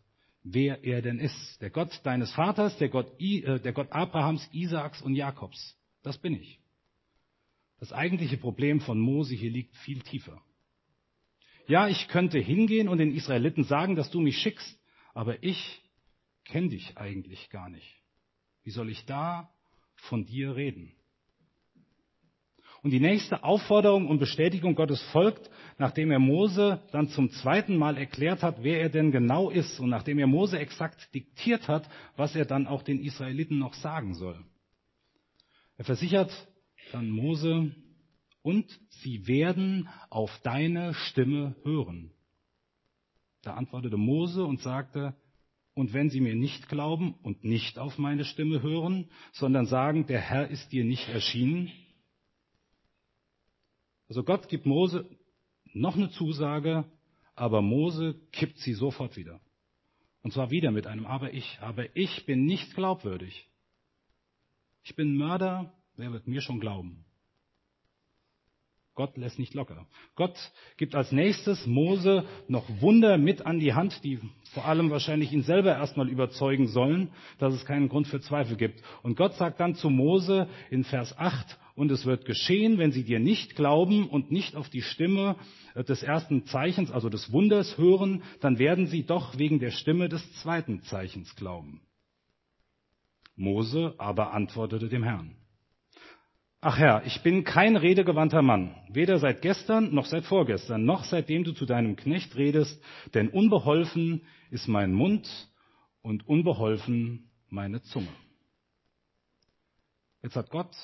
wer 0.52 0.84
er 0.84 1.02
denn 1.02 1.18
ist. 1.18 1.60
Der 1.60 1.70
Gott 1.70 2.00
deines 2.04 2.32
Vaters, 2.32 2.76
der 2.78 2.88
Gott, 2.88 3.20
äh, 3.20 3.60
der 3.60 3.72
Gott 3.72 3.92
Abrahams, 3.92 4.48
Isaaks 4.52 5.02
und 5.02 5.14
Jakobs. 5.14 5.76
Das 6.02 6.18
bin 6.18 6.34
ich. 6.34 6.58
Das 7.80 7.92
eigentliche 7.92 8.38
Problem 8.38 8.80
von 8.80 8.98
Mose 8.98 9.34
hier 9.34 9.50
liegt 9.50 9.76
viel 9.76 10.00
tiefer. 10.00 10.42
Ja, 11.66 11.86
ich 11.86 12.08
könnte 12.08 12.38
hingehen 12.38 12.88
und 12.88 12.98
den 12.98 13.14
Israeliten 13.14 13.64
sagen, 13.64 13.94
dass 13.94 14.10
du 14.10 14.20
mich 14.20 14.38
schickst, 14.38 14.78
aber 15.14 15.42
ich 15.42 15.82
kenne 16.44 16.70
dich 16.70 16.96
eigentlich 16.96 17.50
gar 17.50 17.68
nicht. 17.68 18.02
Wie 18.64 18.70
soll 18.70 18.90
ich 18.90 19.04
da 19.04 19.50
von 19.96 20.24
dir 20.24 20.56
reden? 20.56 20.97
Und 22.88 22.92
die 22.92 23.00
nächste 23.00 23.44
Aufforderung 23.44 24.08
und 24.08 24.18
Bestätigung 24.18 24.74
Gottes 24.74 25.02
folgt, 25.12 25.50
nachdem 25.76 26.10
er 26.10 26.18
Mose 26.18 26.80
dann 26.90 27.10
zum 27.10 27.28
zweiten 27.28 27.76
Mal 27.76 27.98
erklärt 27.98 28.42
hat, 28.42 28.62
wer 28.62 28.80
er 28.80 28.88
denn 28.88 29.12
genau 29.12 29.50
ist 29.50 29.78
und 29.78 29.90
nachdem 29.90 30.18
er 30.18 30.26
Mose 30.26 30.58
exakt 30.58 31.14
diktiert 31.14 31.68
hat, 31.68 31.86
was 32.16 32.34
er 32.34 32.46
dann 32.46 32.66
auch 32.66 32.82
den 32.82 33.00
Israeliten 33.00 33.58
noch 33.58 33.74
sagen 33.74 34.14
soll. 34.14 34.42
Er 35.76 35.84
versichert 35.84 36.30
dann 36.90 37.10
Mose, 37.10 37.74
und 38.40 38.64
sie 39.02 39.26
werden 39.26 39.90
auf 40.08 40.30
deine 40.42 40.94
Stimme 40.94 41.56
hören. 41.64 42.12
Da 43.42 43.52
antwortete 43.52 43.98
Mose 43.98 44.44
und 44.44 44.62
sagte, 44.62 45.14
und 45.74 45.92
wenn 45.92 46.08
sie 46.08 46.22
mir 46.22 46.34
nicht 46.34 46.70
glauben 46.70 47.16
und 47.22 47.44
nicht 47.44 47.78
auf 47.78 47.98
meine 47.98 48.24
Stimme 48.24 48.62
hören, 48.62 49.10
sondern 49.32 49.66
sagen, 49.66 50.06
der 50.06 50.22
Herr 50.22 50.48
ist 50.48 50.72
dir 50.72 50.84
nicht 50.84 51.06
erschienen. 51.10 51.70
Also 54.08 54.22
Gott 54.22 54.48
gibt 54.48 54.66
Mose 54.66 55.08
noch 55.72 55.96
eine 55.96 56.10
Zusage, 56.10 56.84
aber 57.34 57.62
Mose 57.62 58.20
kippt 58.32 58.58
sie 58.58 58.74
sofort 58.74 59.16
wieder. 59.16 59.40
Und 60.22 60.32
zwar 60.32 60.50
wieder 60.50 60.70
mit 60.70 60.86
einem 60.86 61.06
Aber 61.06 61.32
ich. 61.32 61.58
Aber 61.60 61.96
ich 61.96 62.26
bin 62.26 62.44
nicht 62.44 62.74
glaubwürdig. 62.74 63.48
Ich 64.82 64.96
bin 64.96 65.16
Mörder, 65.16 65.72
wer 65.96 66.12
wird 66.12 66.26
mir 66.26 66.40
schon 66.40 66.60
glauben? 66.60 67.04
Gott 68.94 69.16
lässt 69.16 69.38
nicht 69.38 69.54
locker. 69.54 69.86
Gott 70.16 70.36
gibt 70.76 70.96
als 70.96 71.12
nächstes 71.12 71.66
Mose 71.66 72.24
noch 72.48 72.68
Wunder 72.80 73.16
mit 73.16 73.46
an 73.46 73.60
die 73.60 73.72
Hand, 73.72 74.02
die 74.02 74.18
vor 74.54 74.64
allem 74.64 74.90
wahrscheinlich 74.90 75.32
ihn 75.32 75.44
selber 75.44 75.70
erstmal 75.76 76.08
überzeugen 76.08 76.66
sollen, 76.66 77.12
dass 77.38 77.54
es 77.54 77.64
keinen 77.64 77.88
Grund 77.88 78.08
für 78.08 78.20
Zweifel 78.20 78.56
gibt. 78.56 78.82
Und 79.04 79.16
Gott 79.16 79.34
sagt 79.34 79.60
dann 79.60 79.76
zu 79.76 79.88
Mose 79.88 80.48
in 80.70 80.82
Vers 80.82 81.16
8, 81.16 81.58
und 81.78 81.92
es 81.92 82.04
wird 82.04 82.24
geschehen, 82.24 82.76
wenn 82.78 82.90
sie 82.90 83.04
dir 83.04 83.20
nicht 83.20 83.54
glauben 83.54 84.08
und 84.08 84.32
nicht 84.32 84.56
auf 84.56 84.68
die 84.68 84.82
Stimme 84.82 85.36
des 85.76 86.02
ersten 86.02 86.44
Zeichens, 86.44 86.90
also 86.90 87.08
des 87.08 87.30
Wunders 87.30 87.78
hören, 87.78 88.24
dann 88.40 88.58
werden 88.58 88.88
sie 88.88 89.06
doch 89.06 89.38
wegen 89.38 89.60
der 89.60 89.70
Stimme 89.70 90.08
des 90.08 90.28
zweiten 90.42 90.82
Zeichens 90.82 91.36
glauben. 91.36 91.80
Mose 93.36 93.94
aber 93.98 94.32
antwortete 94.32 94.88
dem 94.88 95.04
Herrn. 95.04 95.36
Ach 96.60 96.76
Herr, 96.78 97.06
ich 97.06 97.22
bin 97.22 97.44
kein 97.44 97.76
redegewandter 97.76 98.42
Mann, 98.42 98.74
weder 98.90 99.20
seit 99.20 99.40
gestern 99.40 99.94
noch 99.94 100.06
seit 100.06 100.24
vorgestern, 100.24 100.84
noch 100.84 101.04
seitdem 101.04 101.44
du 101.44 101.52
zu 101.52 101.64
deinem 101.64 101.94
Knecht 101.94 102.34
redest, 102.34 102.82
denn 103.14 103.28
unbeholfen 103.28 104.22
ist 104.50 104.66
mein 104.66 104.92
Mund 104.92 105.28
und 106.02 106.26
unbeholfen 106.26 107.30
meine 107.50 107.82
Zunge. 107.82 108.08
Jetzt 110.20 110.34
hat 110.34 110.50
Gott 110.50 110.74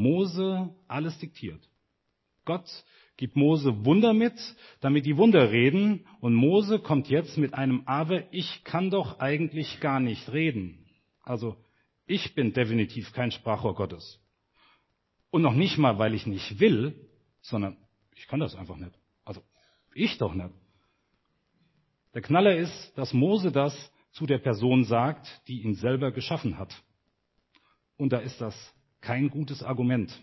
Mose 0.00 0.74
alles 0.88 1.18
diktiert. 1.18 1.68
Gott 2.44 2.68
gibt 3.16 3.36
Mose 3.36 3.84
Wunder 3.84 4.14
mit, 4.14 4.34
damit 4.80 5.04
die 5.04 5.16
Wunder 5.16 5.50
reden, 5.52 6.06
und 6.20 6.34
Mose 6.34 6.78
kommt 6.78 7.08
jetzt 7.08 7.36
mit 7.36 7.52
einem 7.54 7.82
Aber, 7.86 8.32
ich 8.32 8.64
kann 8.64 8.90
doch 8.90 9.20
eigentlich 9.20 9.78
gar 9.80 10.00
nicht 10.00 10.32
reden. 10.32 10.86
Also, 11.22 11.56
ich 12.06 12.34
bin 12.34 12.52
definitiv 12.52 13.12
kein 13.12 13.30
Sprachrohr 13.30 13.74
Gottes. 13.74 14.18
Und 15.30 15.42
noch 15.42 15.54
nicht 15.54 15.78
mal, 15.78 15.98
weil 15.98 16.14
ich 16.14 16.26
nicht 16.26 16.58
will, 16.58 17.08
sondern 17.42 17.76
ich 18.16 18.26
kann 18.26 18.40
das 18.40 18.56
einfach 18.56 18.76
nicht. 18.76 18.98
Also 19.24 19.42
ich 19.94 20.18
doch 20.18 20.34
nicht. 20.34 20.50
Der 22.14 22.22
Knaller 22.22 22.56
ist, 22.56 22.92
dass 22.96 23.12
Mose 23.12 23.52
das 23.52 23.92
zu 24.12 24.26
der 24.26 24.38
Person 24.38 24.84
sagt, 24.84 25.42
die 25.46 25.62
ihn 25.62 25.74
selber 25.74 26.10
geschaffen 26.10 26.58
hat. 26.58 26.74
Und 27.96 28.12
da 28.12 28.18
ist 28.18 28.40
das 28.40 28.54
kein 29.00 29.30
gutes 29.30 29.62
Argument. 29.62 30.18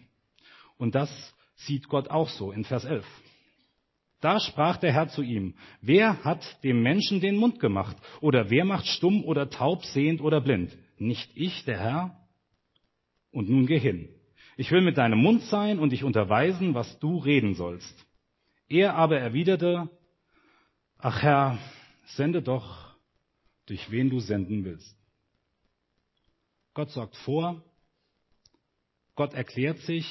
Und 0.78 0.96
das 0.96 1.10
sieht 1.56 1.88
Gott 1.88 2.10
auch 2.10 2.30
so 2.30 2.52
in 2.52 2.64
Vers 2.64 2.86
11. 2.86 3.06
Da 4.20 4.40
sprach 4.40 4.78
der 4.78 4.94
Herr 4.94 5.10
zu 5.10 5.22
ihm, 5.22 5.54
wer 5.82 6.24
hat 6.24 6.64
dem 6.64 6.82
Menschen 6.82 7.22
den 7.22 7.38
Mund 7.38 7.60
gemacht? 7.60 7.96
Oder 8.20 8.50
wer 8.50 8.66
macht 8.66 8.88
stumm 8.88 9.24
oder 9.24 9.50
taub, 9.50 9.86
sehend 9.86 10.22
oder 10.22 10.42
blind? 10.42 10.76
Nicht 10.98 11.30
ich, 11.36 11.66
der 11.66 11.80
Herr? 11.80 12.28
Und 13.32 13.50
nun 13.50 13.68
geh 13.68 13.80
hin. 13.80 14.10
Ich 14.56 14.72
will 14.72 14.82
mit 14.82 14.98
deinem 14.98 15.20
Mund 15.20 15.44
sein 15.44 15.78
und 15.78 15.92
dich 15.92 16.04
unterweisen, 16.04 16.74
was 16.74 16.98
du 17.00 17.20
reden 17.20 17.54
sollst. 17.54 18.08
Er 18.68 18.96
aber 18.96 19.20
erwiderte, 19.20 19.88
ach 20.98 21.22
Herr, 21.22 21.60
sende 22.06 22.42
doch, 22.42 22.96
durch 23.68 23.92
wen 23.92 24.10
du 24.10 24.20
senden 24.20 24.66
willst. 24.66 24.98
Gott 26.74 26.90
sorgt 26.90 27.16
vor, 27.18 27.64
Gott 29.18 29.34
erklärt 29.34 29.80
sich, 29.80 30.06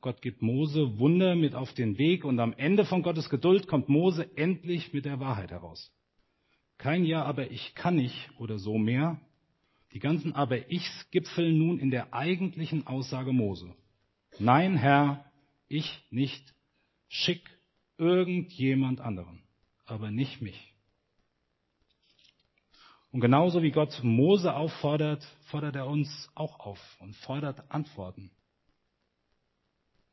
Gott 0.00 0.22
gibt 0.22 0.40
Mose 0.40 1.00
Wunder 1.00 1.34
mit 1.34 1.56
auf 1.56 1.74
den 1.74 1.98
Weg 1.98 2.24
und 2.24 2.38
am 2.38 2.52
Ende 2.52 2.84
von 2.84 3.02
Gottes 3.02 3.28
Geduld 3.28 3.66
kommt 3.66 3.88
Mose 3.88 4.30
endlich 4.36 4.92
mit 4.92 5.04
der 5.04 5.18
Wahrheit 5.18 5.50
heraus. 5.50 5.92
Kein 6.78 7.04
Ja, 7.04 7.24
aber 7.24 7.50
ich 7.50 7.74
kann 7.74 7.96
nicht 7.96 8.30
oder 8.38 8.58
so 8.58 8.78
mehr, 8.78 9.20
die 9.92 9.98
ganzen 9.98 10.32
Aber-Ichs 10.32 11.10
gipfeln 11.10 11.58
nun 11.58 11.80
in 11.80 11.90
der 11.90 12.14
eigentlichen 12.14 12.86
Aussage 12.86 13.32
Mose. 13.32 13.74
Nein, 14.38 14.76
Herr, 14.76 15.24
ich 15.66 16.04
nicht. 16.10 16.54
Schick 17.08 17.42
irgendjemand 17.98 19.00
anderen, 19.00 19.42
aber 19.86 20.12
nicht 20.12 20.40
mich. 20.40 20.75
Und 23.12 23.20
genauso 23.20 23.62
wie 23.62 23.70
Gott 23.70 24.00
Mose 24.02 24.54
auffordert, 24.54 25.24
fordert 25.46 25.76
er 25.76 25.86
uns 25.86 26.30
auch 26.34 26.60
auf 26.60 26.80
und 27.00 27.14
fordert 27.16 27.70
Antworten. 27.70 28.30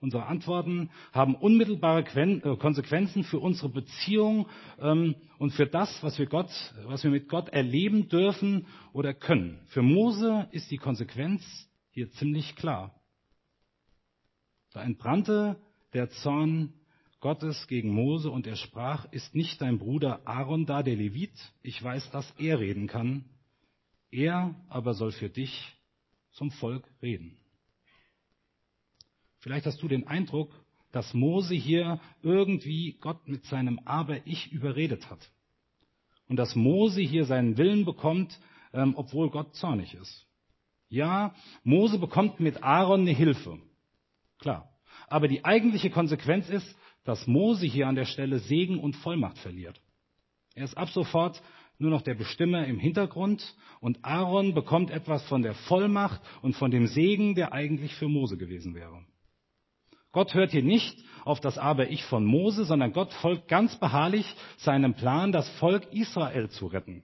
Unsere 0.04 0.26
Antworten 0.26 0.90
haben 1.14 1.34
unmittelbare 1.34 2.02
äh, 2.02 2.58
Konsequenzen 2.58 3.24
für 3.24 3.40
unsere 3.40 3.70
Beziehung 3.70 4.50
ähm, 4.82 5.16
und 5.38 5.52
für 5.52 5.66
das, 5.66 6.04
was 6.04 6.20
wir, 6.20 6.26
Gott, 6.26 6.50
was 6.88 7.06
wir 7.06 7.12
mit 7.12 7.30
Gott 7.30 7.48
erleben 7.48 8.10
dürfen 8.10 8.68
oder 8.92 9.14
können. 9.14 9.62
Für 9.68 9.82
Mose 9.82 10.50
ist 10.52 10.70
die 10.72 10.78
Konsequenz 10.78 11.42
hier 11.92 12.12
ziemlich 12.12 12.58
klar. 12.58 12.94
Da 14.74 14.84
entbrannte 14.84 15.56
der 15.94 16.10
Zorn 16.10 16.74
Gottes 17.24 17.68
gegen 17.68 17.90
Mose 17.90 18.30
und 18.30 18.48
er 18.48 18.58
sprach, 18.58 19.10
ist 19.14 19.34
nicht 19.34 19.62
dein 19.62 19.80
Bruder 19.80 20.28
Aaron 20.28 20.66
da, 20.66 20.84
der 20.84 20.98
Levit? 20.98 21.32
Ich 21.62 21.82
weiß, 21.82 22.12
dass 22.12 22.30
er 22.38 22.60
reden 22.60 22.88
kann. 22.88 23.24
Er 24.12 24.54
aber 24.68 24.94
soll 24.94 25.14
für 25.14 25.30
dich 25.30 25.74
zum 26.32 26.52
Volk 26.52 26.86
reden. 27.02 27.38
Vielleicht 29.40 29.66
hast 29.66 29.82
du 29.82 29.88
den 29.88 30.06
Eindruck, 30.06 30.52
dass 30.92 31.14
Mose 31.14 31.56
hier 31.56 32.02
irgendwie 32.24 32.98
Gott 33.00 33.26
mit 33.26 33.46
seinem 33.46 33.80
Aber-Ich 33.86 34.52
überredet 34.52 35.10
hat. 35.10 35.32
Und 36.28 36.36
dass 36.36 36.56
Mose 36.56 37.00
hier 37.00 37.24
seinen 37.24 37.58
Willen 37.58 37.86
bekommt, 37.86 38.38
ähm, 38.74 38.96
obwohl 38.98 39.30
Gott 39.30 39.56
zornig 39.56 39.94
ist. 39.94 40.28
Ja, 40.90 41.34
Mose 41.64 42.00
bekommt 42.00 42.42
mit 42.42 42.62
Aaron 42.64 43.02
eine 43.02 43.12
Hilfe. 43.12 43.62
Klar. 44.40 44.70
Aber 45.08 45.30
die 45.30 45.46
eigentliche 45.46 45.90
Konsequenz 45.90 46.50
ist, 46.50 46.76
dass 47.04 47.28
Mose 47.28 47.66
hier 47.66 47.88
an 47.88 47.96
der 47.96 48.06
Stelle 48.06 48.40
Segen 48.40 48.80
und 48.80 48.96
Vollmacht 48.96 49.38
verliert. 49.40 49.82
Er 50.56 50.66
ist 50.66 50.78
ab 50.78 50.90
sofort 50.90 51.42
nur 51.80 51.90
noch 51.90 52.02
der 52.02 52.14
Bestimmer 52.14 52.66
im 52.66 52.80
Hintergrund 52.80 53.56
und 53.80 54.04
Aaron 54.04 54.54
bekommt 54.54 54.92
etwas 54.92 55.24
von 55.28 55.42
der 55.42 55.54
Vollmacht 55.54 56.22
und 56.42 56.56
von 56.56 56.72
dem 56.72 56.88
Segen, 56.88 57.36
der 57.36 57.52
eigentlich 57.52 57.96
für 57.96 58.08
Mose 58.08 58.38
gewesen 58.38 58.76
wäre. 58.76 59.04
Gott 60.12 60.34
hört 60.36 60.52
hier 60.52 60.64
nicht 60.64 61.04
auf 61.26 61.40
das 61.40 61.58
Aber-Ich 61.58 62.04
von 62.06 62.24
Mose, 62.24 62.66
sondern 62.66 62.94
Gott 62.94 63.12
folgt 63.14 63.48
ganz 63.48 63.76
beharrlich 63.80 64.26
seinem 64.58 64.94
Plan, 64.94 65.32
das 65.32 65.50
Volk 65.58 65.92
Israel 65.92 66.50
zu 66.50 66.68
retten. 66.68 67.04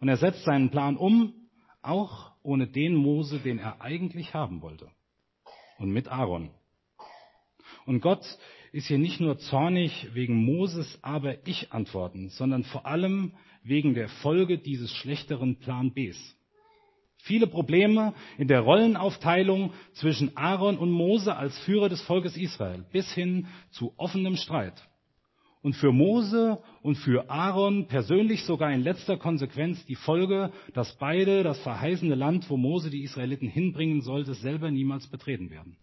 Und 0.00 0.08
er 0.08 0.16
setzt 0.16 0.44
seinen 0.44 0.70
Plan 0.70 0.96
um, 0.96 1.32
auch 1.80 2.32
ohne 2.42 2.66
den 2.66 2.96
Mose, 2.96 3.38
den 3.38 3.58
er 3.58 3.80
eigentlich 3.80 4.34
haben 4.34 4.60
wollte. 4.60 4.90
Und 5.78 5.92
mit 5.92 6.08
Aaron. 6.08 6.50
Und 7.86 8.00
Gott 8.00 8.24
ist 8.72 8.86
hier 8.86 8.98
nicht 8.98 9.20
nur 9.20 9.38
zornig 9.38 10.08
wegen 10.14 10.44
Moses 10.44 10.98
Aber-Ich-Antworten, 11.02 12.30
sondern 12.30 12.64
vor 12.64 12.86
allem 12.86 13.32
wegen 13.62 13.94
der 13.94 14.08
Folge 14.08 14.58
dieses 14.58 14.92
schlechteren 14.92 15.56
Plan 15.56 15.92
Bs. 15.92 16.36
Viele 17.24 17.46
Probleme 17.46 18.14
in 18.36 18.48
der 18.48 18.60
Rollenaufteilung 18.60 19.72
zwischen 19.92 20.36
Aaron 20.36 20.76
und 20.76 20.90
Mose 20.90 21.36
als 21.36 21.56
Führer 21.60 21.88
des 21.88 22.02
Volkes 22.02 22.36
Israel 22.36 22.84
bis 22.92 23.12
hin 23.12 23.46
zu 23.70 23.94
offenem 23.96 24.36
Streit. 24.36 24.74
Und 25.62 25.74
für 25.74 25.92
Mose 25.92 26.60
und 26.82 26.96
für 26.96 27.30
Aaron 27.30 27.86
persönlich 27.86 28.42
sogar 28.42 28.72
in 28.72 28.82
letzter 28.82 29.16
Konsequenz 29.16 29.84
die 29.86 29.94
Folge, 29.94 30.50
dass 30.74 30.98
beide 30.98 31.44
das 31.44 31.60
verheißene 31.60 32.16
Land, 32.16 32.50
wo 32.50 32.56
Mose 32.56 32.90
die 32.90 33.04
Israeliten 33.04 33.46
hinbringen 33.46 34.00
sollte, 34.00 34.34
selber 34.34 34.72
niemals 34.72 35.06
betreten 35.06 35.50
werden. 35.50 35.76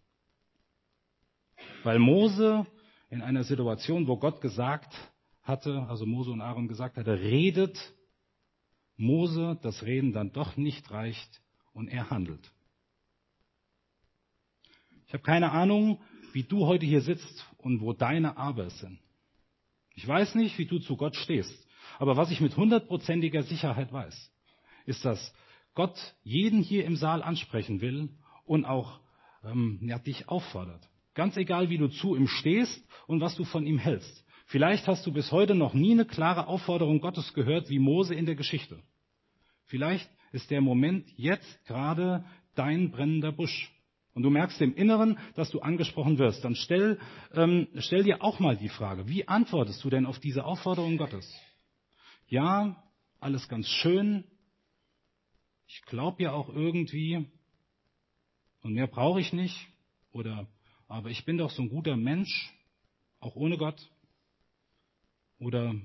Weil 1.84 2.00
Mose 2.00 2.66
in 3.10 3.22
einer 3.22 3.44
Situation, 3.44 4.08
wo 4.08 4.18
Gott 4.18 4.42
gesagt 4.42 4.94
hatte, 5.42 5.86
also 5.90 6.06
Mose 6.06 6.32
und 6.32 6.42
Aaron 6.42 6.68
gesagt 6.68 6.98
hatte, 6.98 7.20
redet 7.20 7.78
Mose 8.98 9.58
das 9.62 9.84
Reden 9.84 10.14
dann 10.14 10.32
doch 10.32 10.58
nicht 10.58 10.92
reicht 10.92 11.42
und 11.74 11.88
er 11.88 12.10
handelt. 12.10 12.52
Ich 15.08 15.14
habe 15.14 15.24
keine 15.24 15.52
Ahnung, 15.52 16.02
wie 16.34 16.44
du 16.44 16.68
heute 16.68 16.86
hier 16.86 17.02
sitzt 17.02 17.48
und 17.58 17.82
wo 17.82 17.94
deine 17.94 18.38
Aber 18.38 18.70
sind. 18.70 19.00
Ich 19.96 20.08
weiß 20.08 20.36
nicht, 20.36 20.58
wie 20.58 20.66
du 20.66 20.80
zu 20.80 20.98
Gott 20.98 21.16
stehst. 21.16 21.68
Aber 21.98 22.16
was 22.16 22.32
ich 22.32 22.42
mit 22.42 22.56
hundertprozentiger 22.56 23.44
Sicherheit 23.44 23.92
weiß, 23.92 24.32
ist, 24.86 25.04
dass 25.04 25.34
Gott 25.74 25.98
jeden 26.24 26.62
hier 26.62 26.86
im 26.86 26.96
Saal 26.96 27.24
ansprechen 27.24 27.82
will 27.82 28.10
und 28.46 28.66
auch 28.66 29.00
ähm, 29.44 29.80
ja, 29.82 30.00
dich 30.00 30.30
auffordert. 30.30 30.89
Ganz 31.16 31.38
egal, 31.38 31.70
wie 31.70 31.78
du 31.78 31.88
zu 31.88 32.16
ihm 32.16 32.28
stehst 32.28 32.88
und 33.08 33.22
was 33.22 33.36
du 33.36 33.44
von 33.44 33.66
ihm 33.66 33.78
hältst. 33.78 34.26
Vielleicht 34.46 34.88
hast 34.88 35.06
du 35.06 35.12
bis 35.12 35.32
heute 35.32 35.54
noch 35.54 35.74
nie 35.74 35.92
eine 35.92 36.06
klare 36.06 36.48
Aufforderung 36.48 37.02
Gottes 37.02 37.34
gehört, 37.34 37.70
wie 37.70 37.80
Mose 37.80 38.16
in 38.16 38.26
der 38.26 38.36
Geschichte. 38.36 38.82
Vielleicht 39.66 40.10
ist 40.32 40.50
der 40.50 40.62
Moment 40.62 41.08
jetzt 41.18 41.66
gerade 41.66 42.26
dein 42.56 42.92
brennender 42.92 43.32
Busch. 43.32 43.72
Und 44.14 44.24
du 44.24 44.30
merkst 44.32 44.60
im 44.62 44.76
Inneren, 44.76 45.20
dass 45.36 45.52
du 45.52 45.60
angesprochen 45.60 46.18
wirst. 46.18 46.44
Dann 46.44 46.56
stell, 46.56 47.00
ähm, 47.34 47.68
stell 47.78 48.04
dir 48.04 48.24
auch 48.24 48.40
mal 48.40 48.58
die 48.58 48.70
Frage, 48.70 49.08
wie 49.08 49.28
antwortest 49.28 49.84
du 49.84 49.90
denn 49.90 50.06
auf 50.06 50.20
diese 50.20 50.44
Aufforderung 50.44 50.98
Gottes? 50.98 51.32
Ja, 52.28 52.84
alles 53.20 53.48
ganz 53.48 53.68
schön. 53.68 54.24
Ich 55.68 55.84
glaube 55.84 56.24
ja 56.24 56.32
auch 56.32 56.50
irgendwie, 56.50 57.28
und 58.62 58.74
mehr 58.74 58.88
brauche 58.88 59.20
ich 59.20 59.32
nicht. 59.32 59.68
Oder, 60.12 60.48
aber 60.90 61.12
ich 61.12 61.24
bin 61.24 61.38
doch 61.38 61.52
so 61.52 61.62
ein 61.62 61.70
guter 61.70 61.96
Mensch, 61.96 62.52
auch 63.20 63.36
ohne 63.36 63.58
Gott. 63.58 63.80
Oder, 65.38 65.76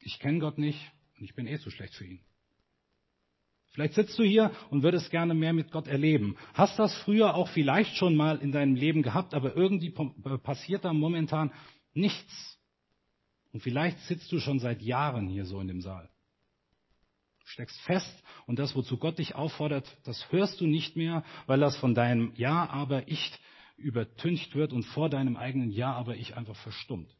ich 0.00 0.18
kenne 0.18 0.40
Gott 0.40 0.58
nicht 0.58 0.78
und 1.16 1.24
ich 1.24 1.34
bin 1.34 1.46
eh 1.46 1.58
zu 1.58 1.70
schlecht 1.70 1.94
für 1.94 2.04
ihn. 2.04 2.20
Vielleicht 3.70 3.94
sitzt 3.94 4.18
du 4.18 4.24
hier 4.24 4.52
und 4.70 4.82
würdest 4.82 5.10
gerne 5.10 5.32
mehr 5.32 5.52
mit 5.52 5.70
Gott 5.70 5.86
erleben. 5.86 6.36
Hast 6.52 6.78
das 6.78 6.94
früher 7.02 7.34
auch 7.34 7.48
vielleicht 7.48 7.96
schon 7.96 8.14
mal 8.14 8.38
in 8.38 8.52
deinem 8.52 8.74
Leben 8.74 9.02
gehabt, 9.02 9.32
aber 9.32 9.56
irgendwie 9.56 9.94
äh, 10.24 10.38
passiert 10.38 10.84
da 10.84 10.92
momentan 10.92 11.52
nichts. 11.92 12.58
Und 13.52 13.62
vielleicht 13.62 13.98
sitzt 14.00 14.30
du 14.30 14.40
schon 14.40 14.58
seit 14.58 14.82
Jahren 14.82 15.28
hier 15.28 15.44
so 15.44 15.60
in 15.60 15.68
dem 15.68 15.80
Saal. 15.80 16.10
Steckst 17.44 17.80
fest 17.82 18.22
und 18.46 18.58
das, 18.58 18.74
wozu 18.74 18.96
Gott 18.96 19.18
dich 19.18 19.34
auffordert, 19.34 19.86
das 20.04 20.32
hörst 20.32 20.60
du 20.60 20.66
nicht 20.66 20.96
mehr, 20.96 21.24
weil 21.46 21.60
das 21.60 21.76
von 21.76 21.94
deinem 21.94 22.32
Ja, 22.36 22.68
aber 22.70 23.06
ich 23.08 23.32
übertüncht 23.76 24.54
wird 24.54 24.72
und 24.72 24.84
vor 24.84 25.08
deinem 25.08 25.36
eigenen 25.36 25.70
Ja, 25.70 25.92
aber 25.92 26.16
ich 26.16 26.36
einfach 26.36 26.56
verstummt. 26.56 27.14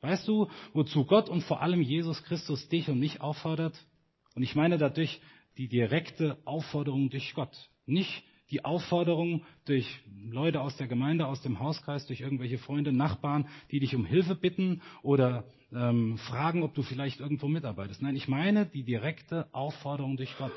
Weißt 0.00 0.28
du, 0.28 0.50
wozu 0.72 1.06
Gott 1.06 1.28
und 1.28 1.42
vor 1.44 1.62
allem 1.62 1.80
Jesus 1.80 2.22
Christus 2.24 2.68
dich 2.68 2.88
und 2.88 2.98
mich 2.98 3.20
auffordert? 3.20 3.74
Und 4.34 4.42
ich 4.42 4.54
meine 4.54 4.76
dadurch 4.76 5.20
die 5.56 5.68
direkte 5.68 6.36
Aufforderung 6.44 7.08
durch 7.10 7.32
Gott. 7.34 7.56
Nicht 7.86 8.24
die 8.50 8.64
Aufforderung 8.64 9.44
durch 9.64 10.00
Leute 10.28 10.60
aus 10.60 10.76
der 10.76 10.86
Gemeinde, 10.86 11.26
aus 11.26 11.40
dem 11.42 11.60
Hauskreis, 11.60 12.06
durch 12.06 12.20
irgendwelche 12.20 12.58
Freunde, 12.58 12.92
Nachbarn, 12.92 13.48
die 13.70 13.80
dich 13.80 13.94
um 13.94 14.04
Hilfe 14.04 14.34
bitten 14.34 14.82
oder 15.02 15.44
ähm, 15.72 16.18
fragen, 16.18 16.62
ob 16.62 16.74
du 16.74 16.82
vielleicht 16.82 17.20
irgendwo 17.20 17.48
mitarbeitest. 17.48 18.02
Nein, 18.02 18.16
ich 18.16 18.28
meine 18.28 18.66
die 18.66 18.84
direkte 18.84 19.52
Aufforderung 19.54 20.16
durch 20.16 20.36
Gott. 20.36 20.52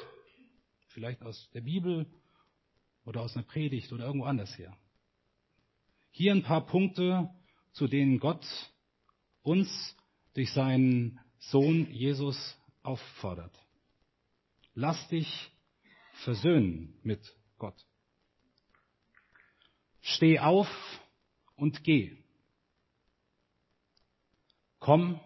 Vielleicht 0.89 1.21
aus 1.21 1.49
der 1.53 1.61
Bibel 1.61 2.07
oder 3.05 3.21
aus 3.21 3.35
einer 3.35 3.45
Predigt 3.45 3.91
oder 3.93 4.05
irgendwo 4.05 4.25
anders 4.25 4.57
her. 4.57 4.75
Hier 6.11 6.33
ein 6.33 6.43
paar 6.43 6.65
Punkte, 6.65 7.29
zu 7.71 7.87
denen 7.87 8.19
Gott 8.19 8.45
uns 9.43 9.95
durch 10.33 10.51
seinen 10.51 11.19
Sohn 11.39 11.89
Jesus 11.91 12.57
auffordert. 12.83 13.53
Lass 14.73 15.07
dich 15.09 15.51
versöhnen 16.23 16.93
mit 17.03 17.36
Gott. 17.57 17.85
Steh 20.01 20.39
auf 20.39 20.67
und 21.55 21.83
geh. 21.83 22.15
Komm, 24.79 25.19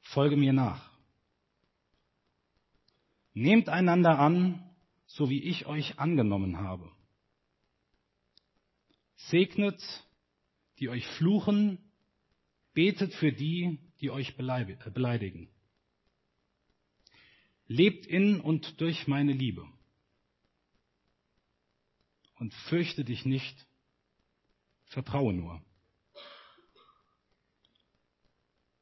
folge 0.00 0.36
mir 0.36 0.52
nach. 0.52 0.90
Nehmt 3.34 3.68
einander 3.68 4.18
an, 4.18 4.68
so 5.06 5.30
wie 5.30 5.42
ich 5.42 5.66
euch 5.66 5.98
angenommen 5.98 6.58
habe. 6.58 6.90
Segnet, 9.28 9.80
die 10.78 10.88
euch 10.88 11.06
fluchen, 11.18 11.78
betet 12.74 13.14
für 13.14 13.32
die, 13.32 13.78
die 14.00 14.10
euch 14.10 14.36
beleidigen. 14.36 15.48
Lebt 17.66 18.06
in 18.06 18.40
und 18.40 18.80
durch 18.80 19.06
meine 19.06 19.32
Liebe. 19.32 19.66
Und 22.42 22.52
fürchte 22.54 23.04
dich 23.04 23.24
nicht, 23.24 23.56
vertraue 24.86 25.32
nur. 25.32 25.62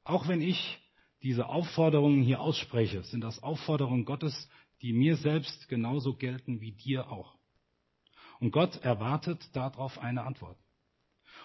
Auch 0.02 0.28
wenn 0.28 0.40
ich 0.40 0.78
diese 1.22 1.44
Aufforderungen 1.44 2.22
hier 2.22 2.40
ausspreche, 2.40 3.02
sind 3.02 3.20
das 3.20 3.42
Aufforderungen 3.42 4.06
Gottes, 4.06 4.48
die 4.80 4.94
mir 4.94 5.16
selbst 5.16 5.68
genauso 5.68 6.14
gelten 6.14 6.62
wie 6.62 6.72
dir 6.72 7.12
auch. 7.12 7.36
Und 8.38 8.50
Gott 8.50 8.76
erwartet 8.76 9.46
darauf 9.52 9.98
eine 9.98 10.22
Antwort. 10.22 10.56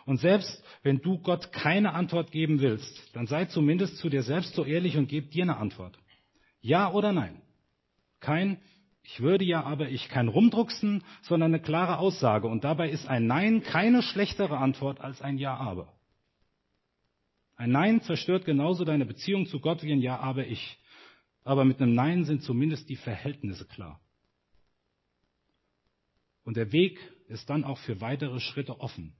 Und 0.05 0.21
selbst 0.21 0.63
wenn 0.83 1.01
du 1.01 1.17
Gott 1.17 1.51
keine 1.51 1.91
Antwort 1.95 2.31
geben 2.31 2.61
willst, 2.61 3.13
dann 3.13 3.27
sei 3.27 3.43
zumindest 3.43 3.97
zu 3.97 4.07
dir 4.07 4.23
selbst 4.23 4.55
so 4.55 4.63
ehrlich 4.63 4.95
und 4.95 5.09
gib 5.09 5.31
dir 5.31 5.43
eine 5.43 5.57
Antwort. 5.57 5.99
Ja 6.61 6.93
oder 6.93 7.11
nein? 7.11 7.41
Kein 8.21 8.61
ich 9.07 9.21
würde 9.21 9.45
ja, 9.45 9.63
aber 9.63 9.89
ich 9.89 10.09
kein 10.09 10.27
Rumdrucksen, 10.27 11.03
sondern 11.21 11.53
eine 11.53 11.61
klare 11.61 11.99
Aussage. 11.99 12.47
Und 12.47 12.63
dabei 12.63 12.89
ist 12.89 13.07
ein 13.07 13.27
Nein 13.27 13.61
keine 13.61 14.01
schlechtere 14.01 14.57
Antwort 14.57 14.99
als 14.99 15.21
ein 15.21 15.37
Ja, 15.37 15.55
aber. 15.57 15.93
Ein 17.55 17.71
Nein 17.71 18.01
zerstört 18.01 18.45
genauso 18.45 18.83
deine 18.83 19.05
Beziehung 19.05 19.45
zu 19.45 19.59
Gott 19.59 19.83
wie 19.83 19.93
ein 19.93 20.01
Ja, 20.01 20.19
aber 20.19 20.47
ich. 20.47 20.79
Aber 21.43 21.65
mit 21.65 21.79
einem 21.79 21.93
Nein 21.93 22.25
sind 22.25 22.41
zumindest 22.41 22.89
die 22.89 22.95
Verhältnisse 22.95 23.65
klar. 23.65 24.01
Und 26.43 26.57
der 26.57 26.71
Weg 26.71 26.99
ist 27.27 27.47
dann 27.47 27.63
auch 27.63 27.77
für 27.77 28.01
weitere 28.01 28.39
Schritte 28.39 28.79
offen. 28.79 29.15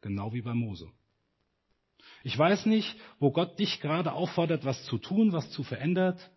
Genau 0.00 0.32
wie 0.32 0.42
bei 0.42 0.54
Mose. 0.54 0.90
Ich 2.24 2.36
weiß 2.36 2.64
nicht, 2.64 2.96
wo 3.18 3.30
Gott 3.30 3.58
dich 3.58 3.80
gerade 3.80 4.12
auffordert, 4.12 4.64
was 4.64 4.82
zu 4.84 4.96
tun, 4.96 5.32
was 5.32 5.50
zu 5.50 5.64
verändert, 5.64 6.30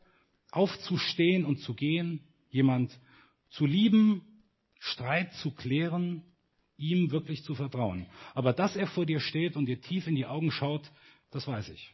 aufzustehen 0.51 1.45
und 1.45 1.59
zu 1.59 1.73
gehen, 1.73 2.27
jemand 2.51 2.97
zu 3.49 3.65
lieben, 3.65 4.21
Streit 4.79 5.33
zu 5.35 5.51
klären, 5.51 6.23
ihm 6.77 7.11
wirklich 7.11 7.43
zu 7.43 7.55
vertrauen. 7.55 8.05
Aber 8.33 8.53
dass 8.53 8.75
er 8.75 8.87
vor 8.87 9.05
dir 9.05 9.19
steht 9.19 9.55
und 9.55 9.65
dir 9.65 9.81
tief 9.81 10.07
in 10.07 10.15
die 10.15 10.25
Augen 10.25 10.51
schaut, 10.51 10.91
das 11.31 11.47
weiß 11.47 11.69
ich. 11.69 11.93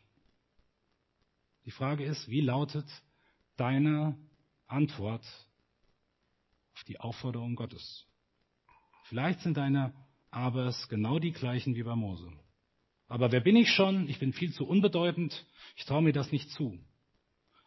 Die 1.66 1.72
Frage 1.72 2.06
ist, 2.06 2.30
wie 2.30 2.42
lautet 2.42 2.86
deine 3.58 4.18
Antwort 4.68 5.26
auf 6.74 6.84
die 6.86 7.00
Aufforderung 7.00 7.56
Gottes? 7.56 8.06
Vielleicht 9.06 9.42
sind 9.42 9.58
deine 9.58 9.94
Abers 10.32 10.88
genau 10.90 11.20
die 11.20 11.32
gleichen 11.32 11.76
wie 11.76 11.84
bei 11.84 11.96
Mose. 11.96 12.32
Aber 13.10 13.32
wer 13.32 13.40
bin 13.40 13.56
ich 13.56 13.70
schon? 13.70 14.08
Ich 14.10 14.20
bin 14.20 14.34
viel 14.34 14.54
zu 14.54 14.66
unbedeutend. 14.66 15.46
Ich 15.76 15.86
traue 15.86 16.02
mir 16.02 16.14
das 16.14 16.32
nicht 16.32 16.50
zu. 16.52 16.78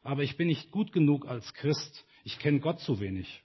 Aber 0.03 0.23
ich 0.23 0.37
bin 0.37 0.49
nicht 0.49 0.71
gut 0.71 0.93
genug 0.93 1.27
als 1.27 1.53
Christ. 1.55 2.05
Ich 2.25 2.39
kenne 2.39 2.61
Gott 2.61 2.81
zu 2.81 3.01
wenig. 3.01 3.43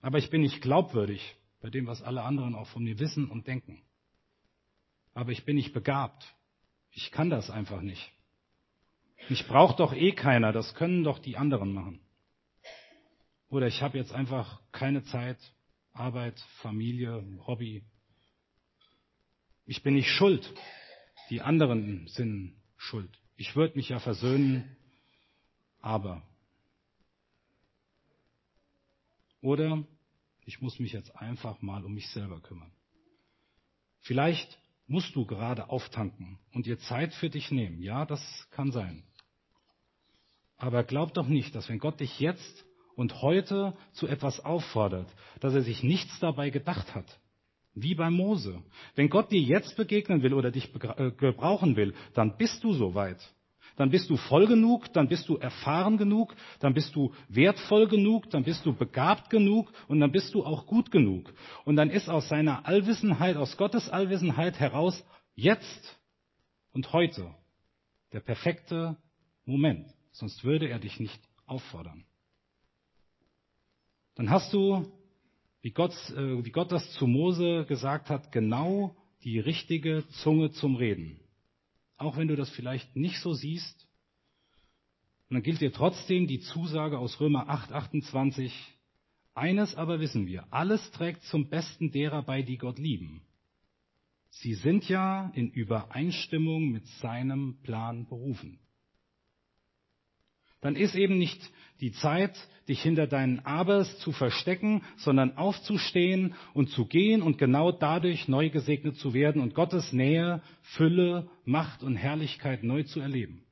Aber 0.00 0.18
ich 0.18 0.30
bin 0.30 0.42
nicht 0.42 0.62
glaubwürdig 0.62 1.36
bei 1.60 1.70
dem, 1.70 1.86
was 1.86 2.02
alle 2.02 2.22
anderen 2.22 2.54
auch 2.54 2.68
von 2.68 2.84
mir 2.84 2.98
wissen 2.98 3.30
und 3.30 3.46
denken. 3.46 3.82
Aber 5.14 5.32
ich 5.32 5.44
bin 5.44 5.56
nicht 5.56 5.72
begabt. 5.72 6.24
Ich 6.92 7.10
kann 7.10 7.30
das 7.30 7.50
einfach 7.50 7.80
nicht. 7.80 8.12
Mich 9.28 9.46
braucht 9.46 9.80
doch 9.80 9.92
eh 9.92 10.12
keiner, 10.12 10.52
das 10.52 10.74
können 10.74 11.02
doch 11.02 11.18
die 11.18 11.36
anderen 11.36 11.72
machen. 11.72 12.00
Oder 13.48 13.66
ich 13.66 13.82
habe 13.82 13.98
jetzt 13.98 14.12
einfach 14.12 14.60
keine 14.72 15.02
Zeit, 15.04 15.38
Arbeit, 15.92 16.38
Familie, 16.62 17.24
Hobby. 17.46 17.82
Ich 19.66 19.82
bin 19.82 19.94
nicht 19.94 20.08
schuld. 20.08 20.54
Die 21.30 21.40
anderen 21.40 22.06
sind 22.08 22.56
schuld. 22.76 23.10
Ich 23.36 23.56
würde 23.56 23.76
mich 23.76 23.88
ja 23.88 23.98
versöhnen, 23.98 24.77
aber. 25.80 26.22
Oder 29.40 29.84
ich 30.44 30.60
muss 30.60 30.78
mich 30.78 30.92
jetzt 30.92 31.14
einfach 31.16 31.60
mal 31.62 31.84
um 31.84 31.94
mich 31.94 32.08
selber 32.08 32.40
kümmern. 32.40 32.72
Vielleicht 34.00 34.58
musst 34.86 35.14
du 35.14 35.26
gerade 35.26 35.68
auftanken 35.68 36.38
und 36.52 36.66
dir 36.66 36.78
Zeit 36.78 37.12
für 37.14 37.28
dich 37.28 37.50
nehmen. 37.50 37.82
Ja, 37.82 38.06
das 38.06 38.20
kann 38.50 38.72
sein. 38.72 39.04
Aber 40.56 40.82
glaub 40.82 41.14
doch 41.14 41.28
nicht, 41.28 41.54
dass 41.54 41.68
wenn 41.68 41.78
Gott 41.78 42.00
dich 42.00 42.18
jetzt 42.18 42.64
und 42.96 43.22
heute 43.22 43.76
zu 43.92 44.08
etwas 44.08 44.40
auffordert, 44.40 45.08
dass 45.40 45.54
er 45.54 45.62
sich 45.62 45.82
nichts 45.82 46.18
dabei 46.18 46.50
gedacht 46.50 46.94
hat. 46.94 47.20
Wie 47.74 47.94
bei 47.94 48.10
Mose. 48.10 48.60
Wenn 48.96 49.08
Gott 49.08 49.30
dir 49.30 49.40
jetzt 49.40 49.76
begegnen 49.76 50.22
will 50.22 50.34
oder 50.34 50.50
dich 50.50 50.74
äh, 50.74 51.12
gebrauchen 51.12 51.76
will, 51.76 51.94
dann 52.14 52.36
bist 52.36 52.64
du 52.64 52.72
so 52.72 52.94
weit. 52.94 53.20
Dann 53.78 53.90
bist 53.90 54.10
du 54.10 54.16
voll 54.16 54.48
genug, 54.48 54.92
dann 54.92 55.08
bist 55.08 55.28
du 55.28 55.36
erfahren 55.36 55.96
genug, 55.96 56.34
dann 56.58 56.74
bist 56.74 56.96
du 56.96 57.14
wertvoll 57.28 57.86
genug, 57.86 58.28
dann 58.30 58.42
bist 58.42 58.66
du 58.66 58.74
begabt 58.74 59.30
genug 59.30 59.72
und 59.86 60.00
dann 60.00 60.10
bist 60.10 60.34
du 60.34 60.44
auch 60.44 60.66
gut 60.66 60.90
genug. 60.90 61.32
Und 61.64 61.76
dann 61.76 61.88
ist 61.88 62.08
aus 62.08 62.28
seiner 62.28 62.66
Allwissenheit, 62.66 63.36
aus 63.36 63.56
Gottes 63.56 63.88
Allwissenheit 63.88 64.58
heraus 64.58 65.04
jetzt 65.36 65.96
und 66.72 66.92
heute 66.92 67.32
der 68.12 68.20
perfekte 68.20 68.96
Moment. 69.44 69.86
Sonst 70.10 70.42
würde 70.42 70.68
er 70.68 70.80
dich 70.80 70.98
nicht 70.98 71.22
auffordern. 71.46 72.04
Dann 74.16 74.28
hast 74.28 74.52
du, 74.52 74.90
wie 75.62 75.70
Gott, 75.70 75.92
äh, 76.10 76.44
wie 76.44 76.50
Gott 76.50 76.72
das 76.72 76.92
zu 76.94 77.06
Mose 77.06 77.64
gesagt 77.68 78.10
hat, 78.10 78.32
genau 78.32 78.96
die 79.22 79.38
richtige 79.38 80.04
Zunge 80.22 80.50
zum 80.50 80.74
Reden. 80.74 81.20
Auch 81.98 82.16
wenn 82.16 82.28
du 82.28 82.36
das 82.36 82.48
vielleicht 82.50 82.96
nicht 82.96 83.20
so 83.20 83.34
siehst. 83.34 83.86
Und 85.28 85.34
dann 85.34 85.42
gilt 85.42 85.60
dir 85.60 85.72
trotzdem 85.72 86.26
die 86.26 86.40
Zusage 86.40 86.98
aus 86.98 87.20
Römer 87.20 87.48
8, 87.48 87.72
28. 87.72 88.52
Eines 89.34 89.74
aber 89.74 90.00
wissen 90.00 90.26
wir, 90.26 90.46
alles 90.50 90.90
trägt 90.92 91.22
zum 91.24 91.48
Besten 91.48 91.92
derer 91.92 92.22
bei, 92.22 92.42
die 92.42 92.56
Gott 92.56 92.78
lieben. 92.78 93.22
Sie 94.30 94.54
sind 94.54 94.88
ja 94.88 95.30
in 95.34 95.50
Übereinstimmung 95.50 96.70
mit 96.70 96.86
seinem 97.00 97.60
Plan 97.62 98.06
berufen. 98.08 98.58
Dann 100.60 100.76
ist 100.76 100.94
eben 100.94 101.18
nicht 101.18 101.40
die 101.80 101.92
Zeit, 101.92 102.36
dich 102.68 102.82
hinter 102.82 103.06
deinen 103.06 103.40
Abers 103.40 103.98
zu 104.00 104.12
verstecken, 104.12 104.82
sondern 104.96 105.36
aufzustehen 105.36 106.34
und 106.52 106.70
zu 106.70 106.86
gehen 106.86 107.22
und 107.22 107.38
genau 107.38 107.72
dadurch 107.72 108.28
neu 108.28 108.50
gesegnet 108.50 108.96
zu 108.96 109.14
werden 109.14 109.40
und 109.40 109.54
Gottes 109.54 109.92
Nähe, 109.92 110.42
Fülle, 110.62 111.30
Macht 111.44 111.82
und 111.82 111.96
Herrlichkeit 111.96 112.62
neu 112.64 112.82
zu 112.82 113.00
erleben. 113.00 113.44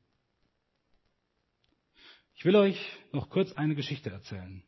Ich 2.35 2.45
will 2.45 2.57
euch 2.57 2.79
noch 3.12 3.31
kurz 3.31 3.53
eine 3.53 3.75
Geschichte 3.75 4.11
erzählen. 4.11 4.62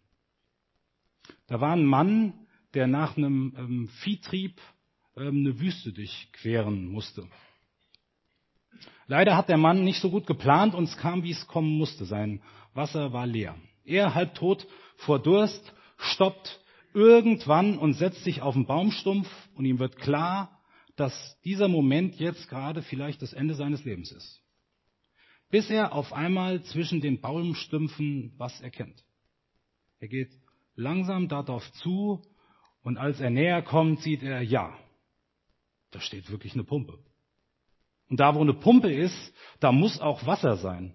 Da 1.49 1.61
war 1.61 1.73
ein 1.73 1.85
Mann, 1.85 2.33
der 2.73 2.87
nach 2.87 3.17
einem 3.17 3.55
ähm, 3.57 3.89
Viehtrieb 4.03 4.59
ähm, 5.17 5.41
eine 5.41 5.61
Wüste 5.61 5.93
durchqueren 5.93 6.87
musste. 6.87 7.29
Leider 9.07 9.37
hat 9.37 9.49
der 9.49 9.57
Mann 9.57 9.85
nicht 9.85 10.01
so 10.01 10.11
gut 10.11 10.27
geplant 10.27 10.75
und 10.75 10.85
es 10.85 10.97
kam, 10.97 11.23
wie 11.23 11.31
es 11.31 11.47
kommen 11.47 11.77
musste. 11.79 12.05
Sein 12.05 12.43
Wasser 12.75 13.13
war 13.13 13.27
leer. 13.27 13.57
Er, 13.85 14.15
halbtot 14.15 14.67
vor 14.97 15.19
Durst, 15.19 15.73
stoppt 15.97 16.61
irgendwann 16.95 17.79
und 17.79 17.95
setzt 17.95 18.25
sich 18.25 18.43
auf 18.43 18.55
den 18.55 18.67
Baumstumpf 18.67 19.29
und 19.55 19.65
ihm 19.65 19.79
wird 19.79 19.97
klar, 19.97 20.61
dass 20.97 21.41
dieser 21.45 21.69
Moment 21.69 22.17
jetzt 22.17 22.49
gerade 22.49 22.83
vielleicht 22.83 23.23
das 23.23 23.33
Ende 23.33 23.55
seines 23.55 23.85
Lebens 23.85 24.11
ist. 24.13 24.43
Bis 25.51 25.71
er 25.71 25.93
auf 25.93 26.13
einmal 26.13 26.63
zwischen 26.65 27.01
den 27.01 27.21
Baumstümpfen 27.21 28.35
was 28.37 28.61
erkennt. 28.61 29.05
Er 30.01 30.09
geht 30.09 30.33
langsam 30.75 31.29
darauf 31.29 31.71
zu 31.73 32.23
und 32.83 32.99
als 32.99 33.21
er 33.21 33.31
näher 33.31 33.63
kommt, 33.63 34.01
sieht 34.03 34.23
er, 34.23 34.43
ja, 34.43 34.77
da 35.91 36.01
steht 36.01 36.31
wirklich 36.31 36.55
eine 36.55 36.65
Pumpe. 36.65 36.99
Und 38.09 38.21
da, 38.21 38.35
wo 38.35 38.41
eine 38.41 38.55
Pumpe 38.55 38.93
ist, 38.93 39.35
da 39.61 39.73
muss 39.73 40.01
auch 40.01 40.27
Wasser 40.27 40.57
sein. 40.57 40.95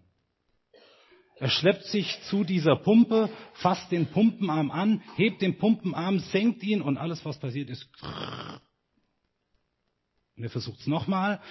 Er 1.38 1.50
schleppt 1.50 1.86
sich 1.86 2.08
zu 2.30 2.44
dieser 2.44 2.76
Pumpe, 2.76 3.30
fasst 3.56 3.92
den 3.92 4.08
Pumpenarm 4.08 4.72
an, 4.72 5.02
hebt 5.16 5.42
den 5.42 5.58
Pumpenarm, 5.58 6.20
senkt 6.20 6.64
ihn 6.64 6.82
und 6.82 6.98
alles, 6.98 7.26
was 7.26 7.40
passiert, 7.40 7.70
ist. 7.70 7.88
Und 10.36 10.44
er 10.44 10.50
versucht 10.50 10.80
es 10.80 10.88
nochmal. 10.88 11.42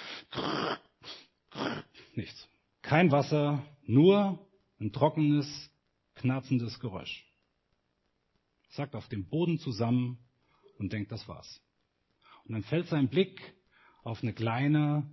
Nichts. 2.14 2.48
Kein 2.80 3.12
Wasser, 3.12 3.62
nur 3.84 4.48
ein 4.80 4.92
trockenes, 4.92 5.70
knarzendes 6.14 6.80
Geräusch. 6.80 7.26
Sackt 8.70 8.94
auf 8.94 9.08
dem 9.08 9.28
Boden 9.28 9.58
zusammen 9.58 10.18
und 10.78 10.92
denkt, 10.92 11.12
das 11.12 11.28
war's. 11.28 11.60
Und 12.44 12.54
dann 12.54 12.64
fällt 12.64 12.88
sein 12.88 13.08
Blick 13.08 13.40
auf 14.02 14.22
eine 14.22 14.32
kleine 14.32 15.08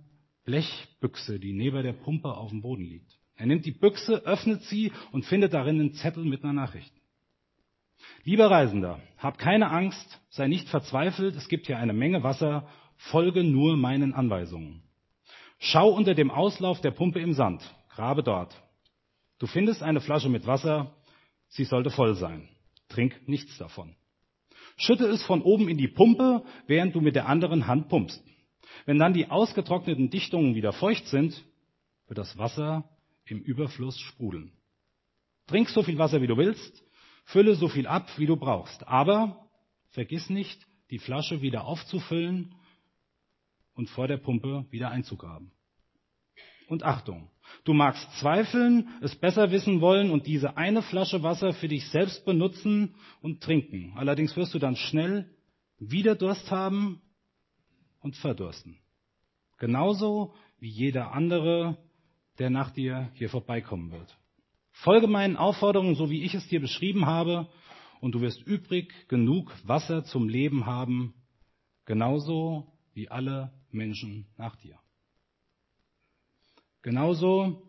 Blechbüchse, 0.50 1.38
die 1.38 1.52
neben 1.52 1.84
der 1.84 1.92
Pumpe 1.92 2.36
auf 2.36 2.50
dem 2.50 2.60
Boden 2.60 2.84
liegt. 2.84 3.16
Er 3.36 3.46
nimmt 3.46 3.64
die 3.64 3.70
Büchse, 3.70 4.26
öffnet 4.26 4.62
sie 4.64 4.90
und 5.12 5.24
findet 5.24 5.54
darin 5.54 5.78
einen 5.78 5.92
Zettel 5.92 6.24
mit 6.24 6.42
einer 6.42 6.52
Nachricht. 6.52 6.92
Lieber 8.24 8.50
Reisender, 8.50 8.98
hab 9.18 9.38
keine 9.38 9.70
Angst, 9.70 10.20
sei 10.28 10.48
nicht 10.48 10.68
verzweifelt, 10.68 11.36
es 11.36 11.48
gibt 11.48 11.68
hier 11.68 11.78
eine 11.78 11.92
Menge 11.92 12.24
Wasser, 12.24 12.66
folge 12.96 13.44
nur 13.44 13.76
meinen 13.76 14.12
Anweisungen. 14.12 14.82
Schau 15.60 15.90
unter 15.90 16.14
dem 16.14 16.32
Auslauf 16.32 16.80
der 16.80 16.90
Pumpe 16.90 17.20
im 17.20 17.34
Sand, 17.34 17.62
grabe 17.90 18.24
dort. 18.24 18.52
Du 19.38 19.46
findest 19.46 19.84
eine 19.84 20.00
Flasche 20.00 20.28
mit 20.28 20.48
Wasser, 20.48 20.96
sie 21.46 21.64
sollte 21.64 21.90
voll 21.90 22.16
sein. 22.16 22.48
Trink 22.88 23.28
nichts 23.28 23.56
davon. 23.58 23.94
Schütte 24.76 25.06
es 25.06 25.22
von 25.22 25.42
oben 25.42 25.68
in 25.68 25.78
die 25.78 25.88
Pumpe, 25.88 26.42
während 26.66 26.96
du 26.96 27.00
mit 27.00 27.14
der 27.14 27.28
anderen 27.28 27.68
Hand 27.68 27.88
pumpst. 27.88 28.20
Wenn 28.86 28.98
dann 28.98 29.14
die 29.14 29.28
ausgetrockneten 29.28 30.10
Dichtungen 30.10 30.54
wieder 30.54 30.72
feucht 30.72 31.06
sind, 31.06 31.44
wird 32.06 32.18
das 32.18 32.36
Wasser 32.38 32.88
im 33.24 33.40
Überfluss 33.40 33.98
sprudeln. 33.98 34.52
Trink 35.46 35.68
so 35.68 35.82
viel 35.82 35.98
Wasser, 35.98 36.22
wie 36.22 36.26
du 36.26 36.36
willst, 36.36 36.82
fülle 37.24 37.54
so 37.54 37.68
viel 37.68 37.86
ab, 37.86 38.08
wie 38.18 38.26
du 38.26 38.36
brauchst. 38.36 38.86
Aber 38.86 39.48
vergiss 39.90 40.30
nicht, 40.30 40.66
die 40.90 40.98
Flasche 40.98 41.40
wieder 41.40 41.64
aufzufüllen 41.64 42.54
und 43.74 43.88
vor 43.88 44.08
der 44.08 44.16
Pumpe 44.16 44.66
wieder 44.70 44.90
einzugraben. 44.90 45.52
Und 46.68 46.84
Achtung, 46.84 47.30
du 47.64 47.74
magst 47.74 48.08
zweifeln, 48.18 48.88
es 49.00 49.16
besser 49.16 49.50
wissen 49.50 49.80
wollen 49.80 50.10
und 50.10 50.26
diese 50.26 50.56
eine 50.56 50.82
Flasche 50.82 51.22
Wasser 51.22 51.52
für 51.52 51.68
dich 51.68 51.88
selbst 51.88 52.24
benutzen 52.24 52.94
und 53.22 53.42
trinken. 53.42 53.92
Allerdings 53.96 54.36
wirst 54.36 54.54
du 54.54 54.58
dann 54.58 54.76
schnell 54.76 55.28
wieder 55.78 56.14
Durst 56.14 56.50
haben 56.50 57.00
und 58.00 58.16
verdursten. 58.16 58.78
Genauso 59.58 60.34
wie 60.58 60.68
jeder 60.68 61.12
andere, 61.12 61.78
der 62.38 62.50
nach 62.50 62.70
dir 62.70 63.10
hier 63.14 63.28
vorbeikommen 63.28 63.90
wird. 63.92 64.18
Folge 64.72 65.06
meinen 65.06 65.36
Aufforderungen, 65.36 65.94
so 65.94 66.10
wie 66.10 66.22
ich 66.22 66.34
es 66.34 66.48
dir 66.48 66.60
beschrieben 66.60 67.06
habe, 67.06 67.48
und 68.00 68.14
du 68.14 68.20
wirst 68.22 68.42
übrig 68.46 68.92
genug 69.08 69.52
Wasser 69.66 70.04
zum 70.04 70.28
Leben 70.28 70.64
haben, 70.64 71.14
genauso 71.84 72.72
wie 72.94 73.10
alle 73.10 73.52
Menschen 73.70 74.26
nach 74.38 74.56
dir. 74.56 74.78
Genauso 76.82 77.62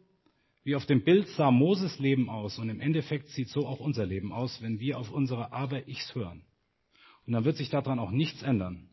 wie 0.63 0.75
auf 0.75 0.85
dem 0.85 1.03
Bild 1.03 1.27
sah 1.29 1.51
Moses 1.51 1.99
Leben 1.99 2.29
aus 2.29 2.59
und 2.59 2.69
im 2.69 2.79
Endeffekt 2.79 3.29
sieht 3.29 3.49
so 3.49 3.67
auch 3.67 3.79
unser 3.79 4.05
Leben 4.05 4.31
aus, 4.31 4.61
wenn 4.61 4.79
wir 4.79 4.97
auf 4.99 5.11
unsere 5.11 5.51
Aber-Ichs 5.51 6.15
hören. 6.15 6.43
Und 7.25 7.33
dann 7.33 7.43
wird 7.43 7.57
sich 7.57 7.69
daran 7.69 7.99
auch 7.99 8.11
nichts 8.11 8.41
ändern. 8.41 8.90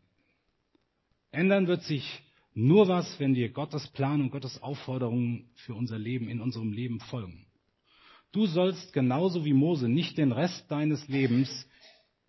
Ändern 1.31 1.67
wird 1.67 1.83
sich 1.83 2.23
nur 2.55 2.89
was, 2.89 3.21
wenn 3.21 3.35
wir 3.35 3.51
Gottes 3.51 3.87
Plan 3.89 4.21
und 4.21 4.31
Gottes 4.31 4.63
Aufforderungen 4.63 5.51
für 5.55 5.75
unser 5.75 5.99
Leben 5.99 6.29
in 6.29 6.41
unserem 6.41 6.73
Leben 6.73 7.01
folgen. 7.01 7.47
Du 8.33 8.47
sollst 8.47 8.93
genauso 8.93 9.45
wie 9.45 9.53
Mose 9.53 9.89
nicht 9.89 10.19
den 10.19 10.33
Rest 10.33 10.71
deines 10.71 11.07
Lebens 11.09 11.69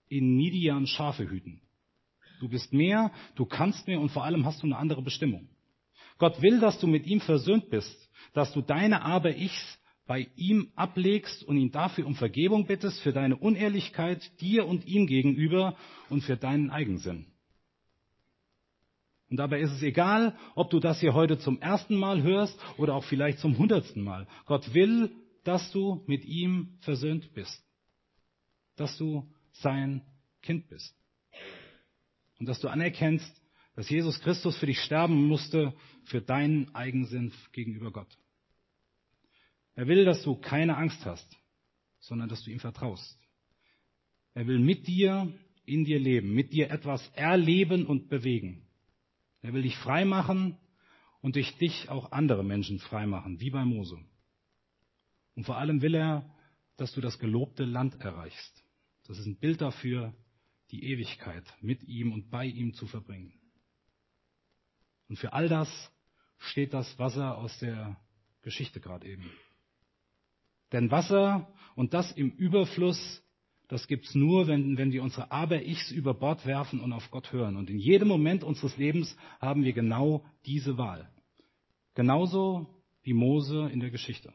in 0.07 0.35
Midian 0.35 0.88
Schafe 0.88 1.29
hüten. 1.29 1.62
Du 2.39 2.47
bist 2.47 2.73
mehr, 2.73 3.12
du 3.35 3.45
kannst 3.45 3.88
mehr 3.88 3.99
und 3.99 4.09
vor 4.09 4.23
allem 4.23 4.45
hast 4.45 4.62
du 4.62 4.67
eine 4.67 4.77
andere 4.77 5.01
Bestimmung. 5.01 5.49
Gott 6.17 6.41
will, 6.41 6.59
dass 6.59 6.79
du 6.79 6.88
mit 6.88 7.05
ihm 7.05 7.21
versöhnt 7.21 7.69
bist, 7.69 8.09
dass 8.33 8.53
du 8.53 8.62
deine 8.62 9.01
Aber-Ichs 9.01 9.79
bei 10.05 10.27
ihm 10.35 10.71
ablegst 10.75 11.43
und 11.43 11.57
ihn 11.57 11.71
dafür 11.71 12.05
um 12.05 12.15
Vergebung 12.15 12.65
bittest 12.65 12.99
für 13.01 13.13
deine 13.13 13.38
Unehrlichkeit 13.38 14.31
dir 14.41 14.65
und 14.65 14.85
ihm 14.85 15.05
gegenüber 15.05 15.75
und 16.09 16.21
für 16.21 16.38
deinen 16.38 16.69
Eigensinn. 16.69 17.27
Und 19.29 19.37
dabei 19.37 19.59
ist 19.59 19.71
es 19.71 19.83
egal, 19.83 20.35
ob 20.55 20.69
du 20.71 20.79
das 20.79 20.99
hier 20.99 21.13
heute 21.13 21.37
zum 21.37 21.61
ersten 21.61 21.95
Mal 21.95 22.23
hörst 22.23 22.57
oder 22.77 22.95
auch 22.95 23.03
vielleicht 23.03 23.39
zum 23.39 23.57
hundertsten 23.57 24.03
Mal. 24.03 24.27
Gott 24.45 24.73
will, 24.73 25.11
dass 25.43 25.71
du 25.71 26.03
mit 26.07 26.25
ihm 26.25 26.77
versöhnt 26.81 27.33
bist. 27.33 27.63
Dass 28.75 28.97
du 28.97 29.31
sein 29.51 30.01
Kind 30.41 30.67
bist. 30.67 30.95
Und 32.39 32.47
dass 32.47 32.59
du 32.59 32.69
anerkennst, 32.69 33.39
dass 33.75 33.89
Jesus 33.89 34.19
Christus 34.19 34.57
für 34.57 34.65
dich 34.65 34.79
sterben 34.79 35.27
musste, 35.27 35.73
für 36.05 36.21
deinen 36.21 36.73
Eigensinn 36.73 37.31
gegenüber 37.51 37.91
Gott. 37.91 38.17
Er 39.75 39.87
will, 39.87 40.05
dass 40.05 40.23
du 40.23 40.35
keine 40.35 40.75
Angst 40.75 41.05
hast, 41.05 41.37
sondern 41.99 42.29
dass 42.29 42.43
du 42.43 42.51
ihm 42.51 42.59
vertraust. 42.59 43.17
Er 44.33 44.47
will 44.47 44.59
mit 44.59 44.87
dir, 44.87 45.31
in 45.65 45.85
dir 45.85 45.99
leben, 45.99 46.33
mit 46.33 46.51
dir 46.51 46.71
etwas 46.71 47.07
erleben 47.15 47.85
und 47.85 48.09
bewegen. 48.09 48.68
Er 49.41 49.54
will 49.54 49.62
dich 49.62 49.78
frei 49.78 50.06
machen 50.06 50.58
und 51.21 51.36
durch 51.36 51.58
dich 51.58 51.89
auch 51.89 52.12
andere 52.12 52.43
Menschen 52.43 52.80
frei 52.80 53.06
machen, 53.06 53.39
wie 53.39 53.49
bei 53.49 53.63
Mose. 53.65 53.97
Und 55.36 55.45
vor 55.45 55.58
allem 55.58 55.82
will 55.82 55.95
er, 55.95 56.30
dass 56.78 56.93
du 56.93 57.02
das 57.02 57.19
gelobte 57.19 57.65
Land 57.65 57.99
erreichst. 58.02 58.63
Das 59.08 59.17
ist 59.17 59.25
ein 59.25 59.38
Bild 59.38 59.62
dafür, 59.62 60.13
die 60.71 60.84
Ewigkeit 60.84 61.43
mit 61.62 61.84
ihm 61.84 62.13
und 62.13 62.30
bei 62.30 62.45
ihm 62.45 62.73
zu 62.73 62.88
verbringen. 62.88 63.34
Und 65.08 65.17
für 65.17 65.34
all 65.34 65.49
das 65.49 65.69
steht 66.38 66.73
das 66.73 66.97
Wasser 66.99 67.38
aus 67.38 67.58
der 67.60 67.99
Geschichte 68.41 68.80
gerade 68.80 69.08
eben. 69.08 69.30
Denn 70.71 70.91
Wasser 70.91 71.52
und 71.75 71.93
das 71.93 72.12
im 72.12 72.30
Überfluss, 72.32 73.23
das 73.69 73.88
gibt's 73.88 74.15
nur, 74.15 74.47
wenn, 74.47 74.77
wenn 74.77 74.91
wir 74.91 75.03
unsere 75.03 75.32
Aber-Ichs 75.32 75.91
über 75.91 76.15
Bord 76.15 76.43
werfen 76.47 76.79
und 76.79 76.91
auf 76.91 77.12
Gott 77.12 77.32
hören. 77.32 77.55
Und 77.55 77.69
in 77.69 77.77
jedem 77.77 78.08
Moment 78.08 78.43
unseres 78.43 78.75
Lebens 78.77 79.15
haben 79.39 79.63
wir 79.63 79.73
genau 79.73 80.25
diese 80.47 80.79
Wahl. 80.79 81.08
Genauso 81.93 82.67
wie 83.03 83.13
Mose 83.13 83.69
in 83.71 83.79
der 83.79 83.91
Geschichte. 83.91 84.34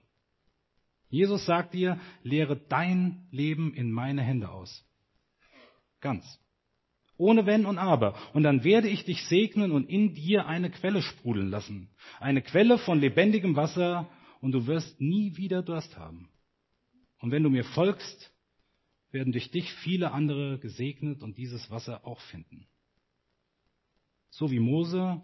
Jesus 1.08 1.46
sagt 1.46 1.74
dir, 1.74 1.98
lehre 2.22 2.56
dein 2.56 3.26
Leben 3.32 3.74
in 3.74 3.90
meine 3.90 4.22
Hände 4.22 4.50
aus. 4.50 4.84
Ganz. 6.00 6.24
Ohne 7.16 7.44
Wenn 7.44 7.66
und 7.66 7.78
Aber. 7.78 8.14
Und 8.34 8.44
dann 8.44 8.62
werde 8.62 8.88
ich 8.88 9.04
dich 9.04 9.24
segnen 9.24 9.72
und 9.72 9.88
in 9.88 10.14
dir 10.14 10.46
eine 10.46 10.70
Quelle 10.70 11.02
sprudeln 11.02 11.50
lassen. 11.50 11.90
Eine 12.20 12.40
Quelle 12.40 12.78
von 12.78 13.00
lebendigem 13.00 13.56
Wasser 13.56 14.08
und 14.40 14.52
du 14.52 14.68
wirst 14.68 15.00
nie 15.00 15.36
wieder 15.36 15.62
Durst 15.62 15.96
haben. 15.96 16.28
Und 17.18 17.32
wenn 17.32 17.42
du 17.42 17.50
mir 17.50 17.64
folgst, 17.64 18.33
werden 19.14 19.32
durch 19.32 19.50
dich 19.50 19.72
viele 19.72 20.12
andere 20.12 20.58
gesegnet 20.58 21.22
und 21.22 21.38
dieses 21.38 21.70
Wasser 21.70 22.04
auch 22.06 22.20
finden. 22.20 22.66
So 24.28 24.50
wie 24.50 24.58
Mose 24.58 25.22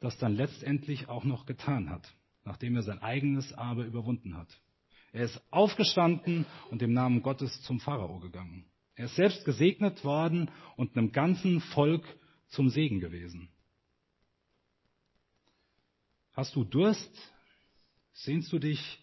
das 0.00 0.18
dann 0.18 0.34
letztendlich 0.34 1.08
auch 1.08 1.24
noch 1.24 1.46
getan 1.46 1.88
hat, 1.88 2.12
nachdem 2.44 2.76
er 2.76 2.82
sein 2.82 2.98
eigenes 2.98 3.54
Aber 3.54 3.86
überwunden 3.86 4.36
hat. 4.36 4.48
Er 5.12 5.24
ist 5.24 5.40
aufgestanden 5.50 6.44
und 6.70 6.82
im 6.82 6.92
Namen 6.92 7.22
Gottes 7.22 7.62
zum 7.62 7.80
Pharao 7.80 8.18
gegangen. 8.18 8.66
Er 8.96 9.06
ist 9.06 9.14
selbst 9.14 9.44
gesegnet 9.44 10.04
worden 10.04 10.50
und 10.76 10.96
einem 10.96 11.12
ganzen 11.12 11.60
Volk 11.60 12.04
zum 12.48 12.68
Segen 12.68 13.00
gewesen. 13.00 13.48
Hast 16.32 16.56
du 16.56 16.64
Durst? 16.64 17.32
Sehnst 18.12 18.52
du 18.52 18.58
dich 18.58 18.98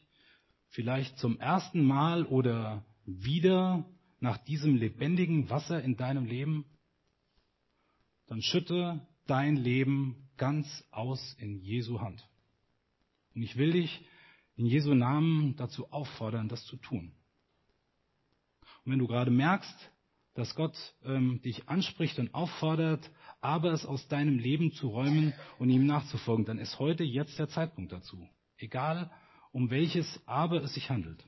vielleicht 0.69 1.17
zum 1.17 1.39
ersten 1.39 1.83
Mal 1.83 2.25
oder 2.25 2.85
wieder 3.05 3.85
nach 4.21 4.37
diesem 4.37 4.75
lebendigen 4.75 5.49
Wasser 5.49 5.83
in 5.83 5.97
deinem 5.97 6.25
Leben? 6.25 6.65
Dann 8.27 8.41
schütte 8.41 9.05
dein 9.27 9.57
Leben 9.57 10.29
ganz 10.37 10.85
aus 10.91 11.35
in 11.39 11.59
Jesu 11.59 11.99
Hand. 11.99 12.25
Und 13.35 13.41
ich 13.41 13.57
will 13.57 13.73
dich 13.73 14.05
in 14.55 14.65
Jesu 14.65 14.93
Namen 14.93 15.55
dazu 15.57 15.91
auffordern, 15.91 16.47
das 16.47 16.63
zu 16.65 16.77
tun. 16.77 17.11
Und 18.83 18.91
wenn 18.93 18.99
du 18.99 19.07
gerade 19.07 19.31
merkst, 19.31 19.91
dass 20.33 20.55
Gott 20.55 20.75
ähm, 21.03 21.41
dich 21.41 21.67
anspricht 21.67 22.17
und 22.19 22.33
auffordert, 22.33 23.11
aber 23.41 23.73
es 23.73 23.85
aus 23.85 24.07
deinem 24.07 24.37
Leben 24.37 24.71
zu 24.71 24.89
räumen 24.89 25.33
und 25.59 25.69
ihm 25.69 25.85
nachzufolgen, 25.85 26.45
dann 26.45 26.59
ist 26.59 26.79
heute 26.79 27.03
jetzt 27.03 27.37
der 27.37 27.49
Zeitpunkt 27.49 27.91
dazu. 27.91 28.29
Egal, 28.57 29.11
um 29.51 29.69
welches 29.69 30.21
Aber 30.25 30.63
es 30.63 30.73
sich 30.73 30.89
handelt. 30.89 31.23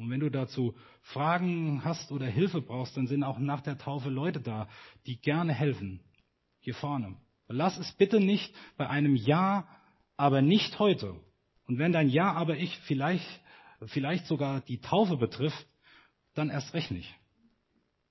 Und 0.00 0.08
wenn 0.08 0.20
du 0.20 0.30
dazu 0.30 0.74
Fragen 1.02 1.84
hast 1.84 2.10
oder 2.10 2.24
Hilfe 2.24 2.62
brauchst, 2.62 2.96
dann 2.96 3.06
sind 3.06 3.22
auch 3.22 3.38
nach 3.38 3.60
der 3.60 3.76
Taufe 3.76 4.08
Leute 4.08 4.40
da, 4.40 4.66
die 5.04 5.20
gerne 5.20 5.52
helfen. 5.52 6.00
Hier 6.60 6.74
vorne. 6.74 7.16
Lass 7.48 7.76
es 7.76 7.92
bitte 7.92 8.18
nicht 8.18 8.54
bei 8.78 8.88
einem 8.88 9.14
Ja, 9.14 9.68
aber 10.16 10.40
nicht 10.40 10.78
heute. 10.78 11.20
Und 11.66 11.78
wenn 11.78 11.92
dein 11.92 12.08
Ja, 12.08 12.32
aber 12.32 12.56
ich 12.56 12.74
vielleicht, 12.78 13.26
vielleicht 13.88 14.24
sogar 14.24 14.62
die 14.62 14.80
Taufe 14.80 15.18
betrifft, 15.18 15.66
dann 16.32 16.48
erst 16.48 16.72
recht 16.72 16.90
nicht. 16.90 17.14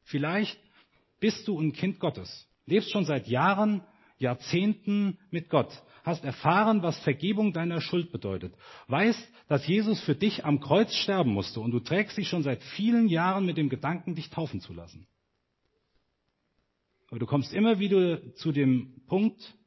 Vielleicht 0.04 0.60
bist 1.20 1.48
du 1.48 1.60
ein 1.60 1.74
Kind 1.74 2.00
Gottes, 2.00 2.48
lebst 2.68 2.92
schon 2.92 3.06
seit 3.06 3.28
Jahren, 3.28 3.82
Jahrzehnten 4.20 5.18
mit 5.32 5.50
Gott, 5.50 5.72
hast 6.04 6.24
erfahren, 6.24 6.84
was 6.84 7.00
Vergebung 7.00 7.54
deiner 7.54 7.82
Schuld 7.82 8.12
bedeutet, 8.12 8.54
weißt, 8.88 9.34
dass 9.48 9.66
Jesus 9.66 10.00
für 10.02 10.16
dich 10.16 10.46
am 10.46 10.60
Kreuz 10.60 10.94
sterben 10.94 11.34
musste 11.34 11.62
und 11.62 11.72
du 11.72 11.80
trägst 11.80 12.18
dich 12.18 12.28
schon 12.28 12.44
seit 12.44 12.62
vielen 12.62 13.08
Jahren 13.08 13.46
mit 13.46 13.58
dem 13.58 13.70
Gedanken, 13.70 14.16
dich 14.16 14.30
taufen 14.30 14.60
zu 14.62 14.74
lassen. 14.74 15.08
Aber 17.08 17.20
du 17.20 17.26
kommst 17.26 17.54
immer 17.54 17.80
wieder 17.80 18.36
zu 18.36 18.52
dem 18.52 19.02
Punkt, 19.08 19.58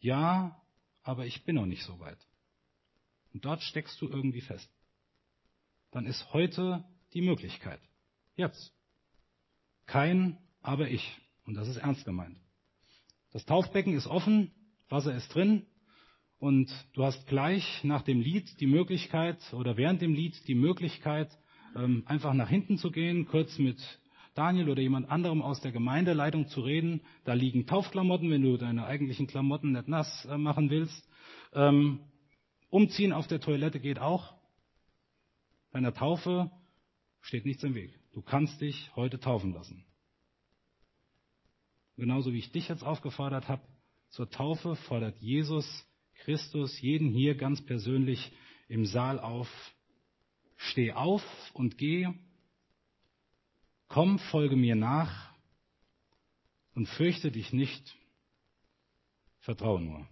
ja, 0.00 0.60
aber 1.02 1.26
ich 1.26 1.44
bin 1.44 1.54
noch 1.54 1.66
nicht 1.66 1.84
so 1.84 2.00
weit. 2.00 2.18
Und 3.32 3.44
dort 3.44 3.62
steckst 3.62 4.00
du 4.00 4.08
irgendwie 4.08 4.40
fest. 4.40 4.68
Dann 5.92 6.06
ist 6.06 6.32
heute 6.32 6.84
die 7.14 7.22
Möglichkeit. 7.22 7.80
Jetzt. 8.34 8.72
Kein, 9.86 10.38
aber 10.62 10.88
ich. 10.88 11.16
Und 11.44 11.54
das 11.54 11.68
ist 11.68 11.76
ernst 11.76 12.04
gemeint. 12.04 12.38
Das 13.32 13.44
Taufbecken 13.46 13.94
ist 13.94 14.08
offen, 14.08 14.50
Wasser 14.88 15.14
ist 15.14 15.32
drin 15.34 15.66
und 16.40 16.68
du 16.94 17.04
hast 17.04 17.28
gleich 17.28 17.84
nach 17.84 18.02
dem 18.02 18.20
Lied 18.20 18.60
die 18.60 18.66
Möglichkeit 18.66 19.38
oder 19.52 19.76
während 19.76 20.02
dem 20.02 20.14
Lied 20.14 20.36
die 20.48 20.56
Möglichkeit, 20.56 21.30
ähm, 21.76 22.02
einfach 22.06 22.34
nach 22.34 22.48
hinten 22.48 22.76
zu 22.76 22.90
gehen, 22.90 23.26
kurz 23.26 23.56
mit 23.58 23.78
Daniel 24.34 24.68
oder 24.68 24.82
jemand 24.82 25.10
anderem 25.10 25.42
aus 25.42 25.60
der 25.60 25.70
Gemeindeleitung 25.70 26.48
zu 26.48 26.60
reden. 26.60 27.02
Da 27.24 27.34
liegen 27.34 27.66
Taufklamotten, 27.66 28.30
wenn 28.30 28.42
du 28.42 28.56
deine 28.56 28.84
eigentlichen 28.86 29.26
Klamotten 29.26 29.72
nicht 29.72 29.86
nass 29.86 30.24
äh, 30.24 30.36
machen 30.36 30.70
willst. 30.70 31.08
Ähm, 31.52 32.00
umziehen 32.68 33.12
auf 33.12 33.28
der 33.28 33.40
Toilette 33.40 33.78
geht 33.78 34.00
auch. 34.00 34.34
Bei 35.70 35.78
einer 35.78 35.94
Taufe 35.94 36.50
steht 37.20 37.44
nichts 37.44 37.62
im 37.62 37.74
Weg. 37.74 37.96
Du 38.12 38.22
kannst 38.22 38.60
dich 38.60 38.90
heute 38.96 39.20
taufen 39.20 39.52
lassen. 39.52 39.84
Genauso 42.00 42.32
wie 42.32 42.38
ich 42.38 42.50
dich 42.50 42.66
jetzt 42.68 42.82
aufgefordert 42.82 43.48
habe, 43.48 43.60
zur 44.08 44.30
Taufe 44.30 44.74
fordert 44.74 45.18
Jesus 45.20 45.86
Christus 46.24 46.80
jeden 46.80 47.10
hier 47.10 47.34
ganz 47.34 47.60
persönlich 47.60 48.32
im 48.68 48.86
Saal 48.86 49.20
auf. 49.20 49.48
Steh 50.56 50.92
auf 50.92 51.22
und 51.52 51.76
geh. 51.76 52.08
Komm, 53.88 54.18
folge 54.18 54.56
mir 54.56 54.76
nach 54.76 55.34
und 56.74 56.88
fürchte 56.88 57.30
dich 57.30 57.52
nicht. 57.52 57.94
Vertraue 59.40 59.82
nur. 59.82 60.08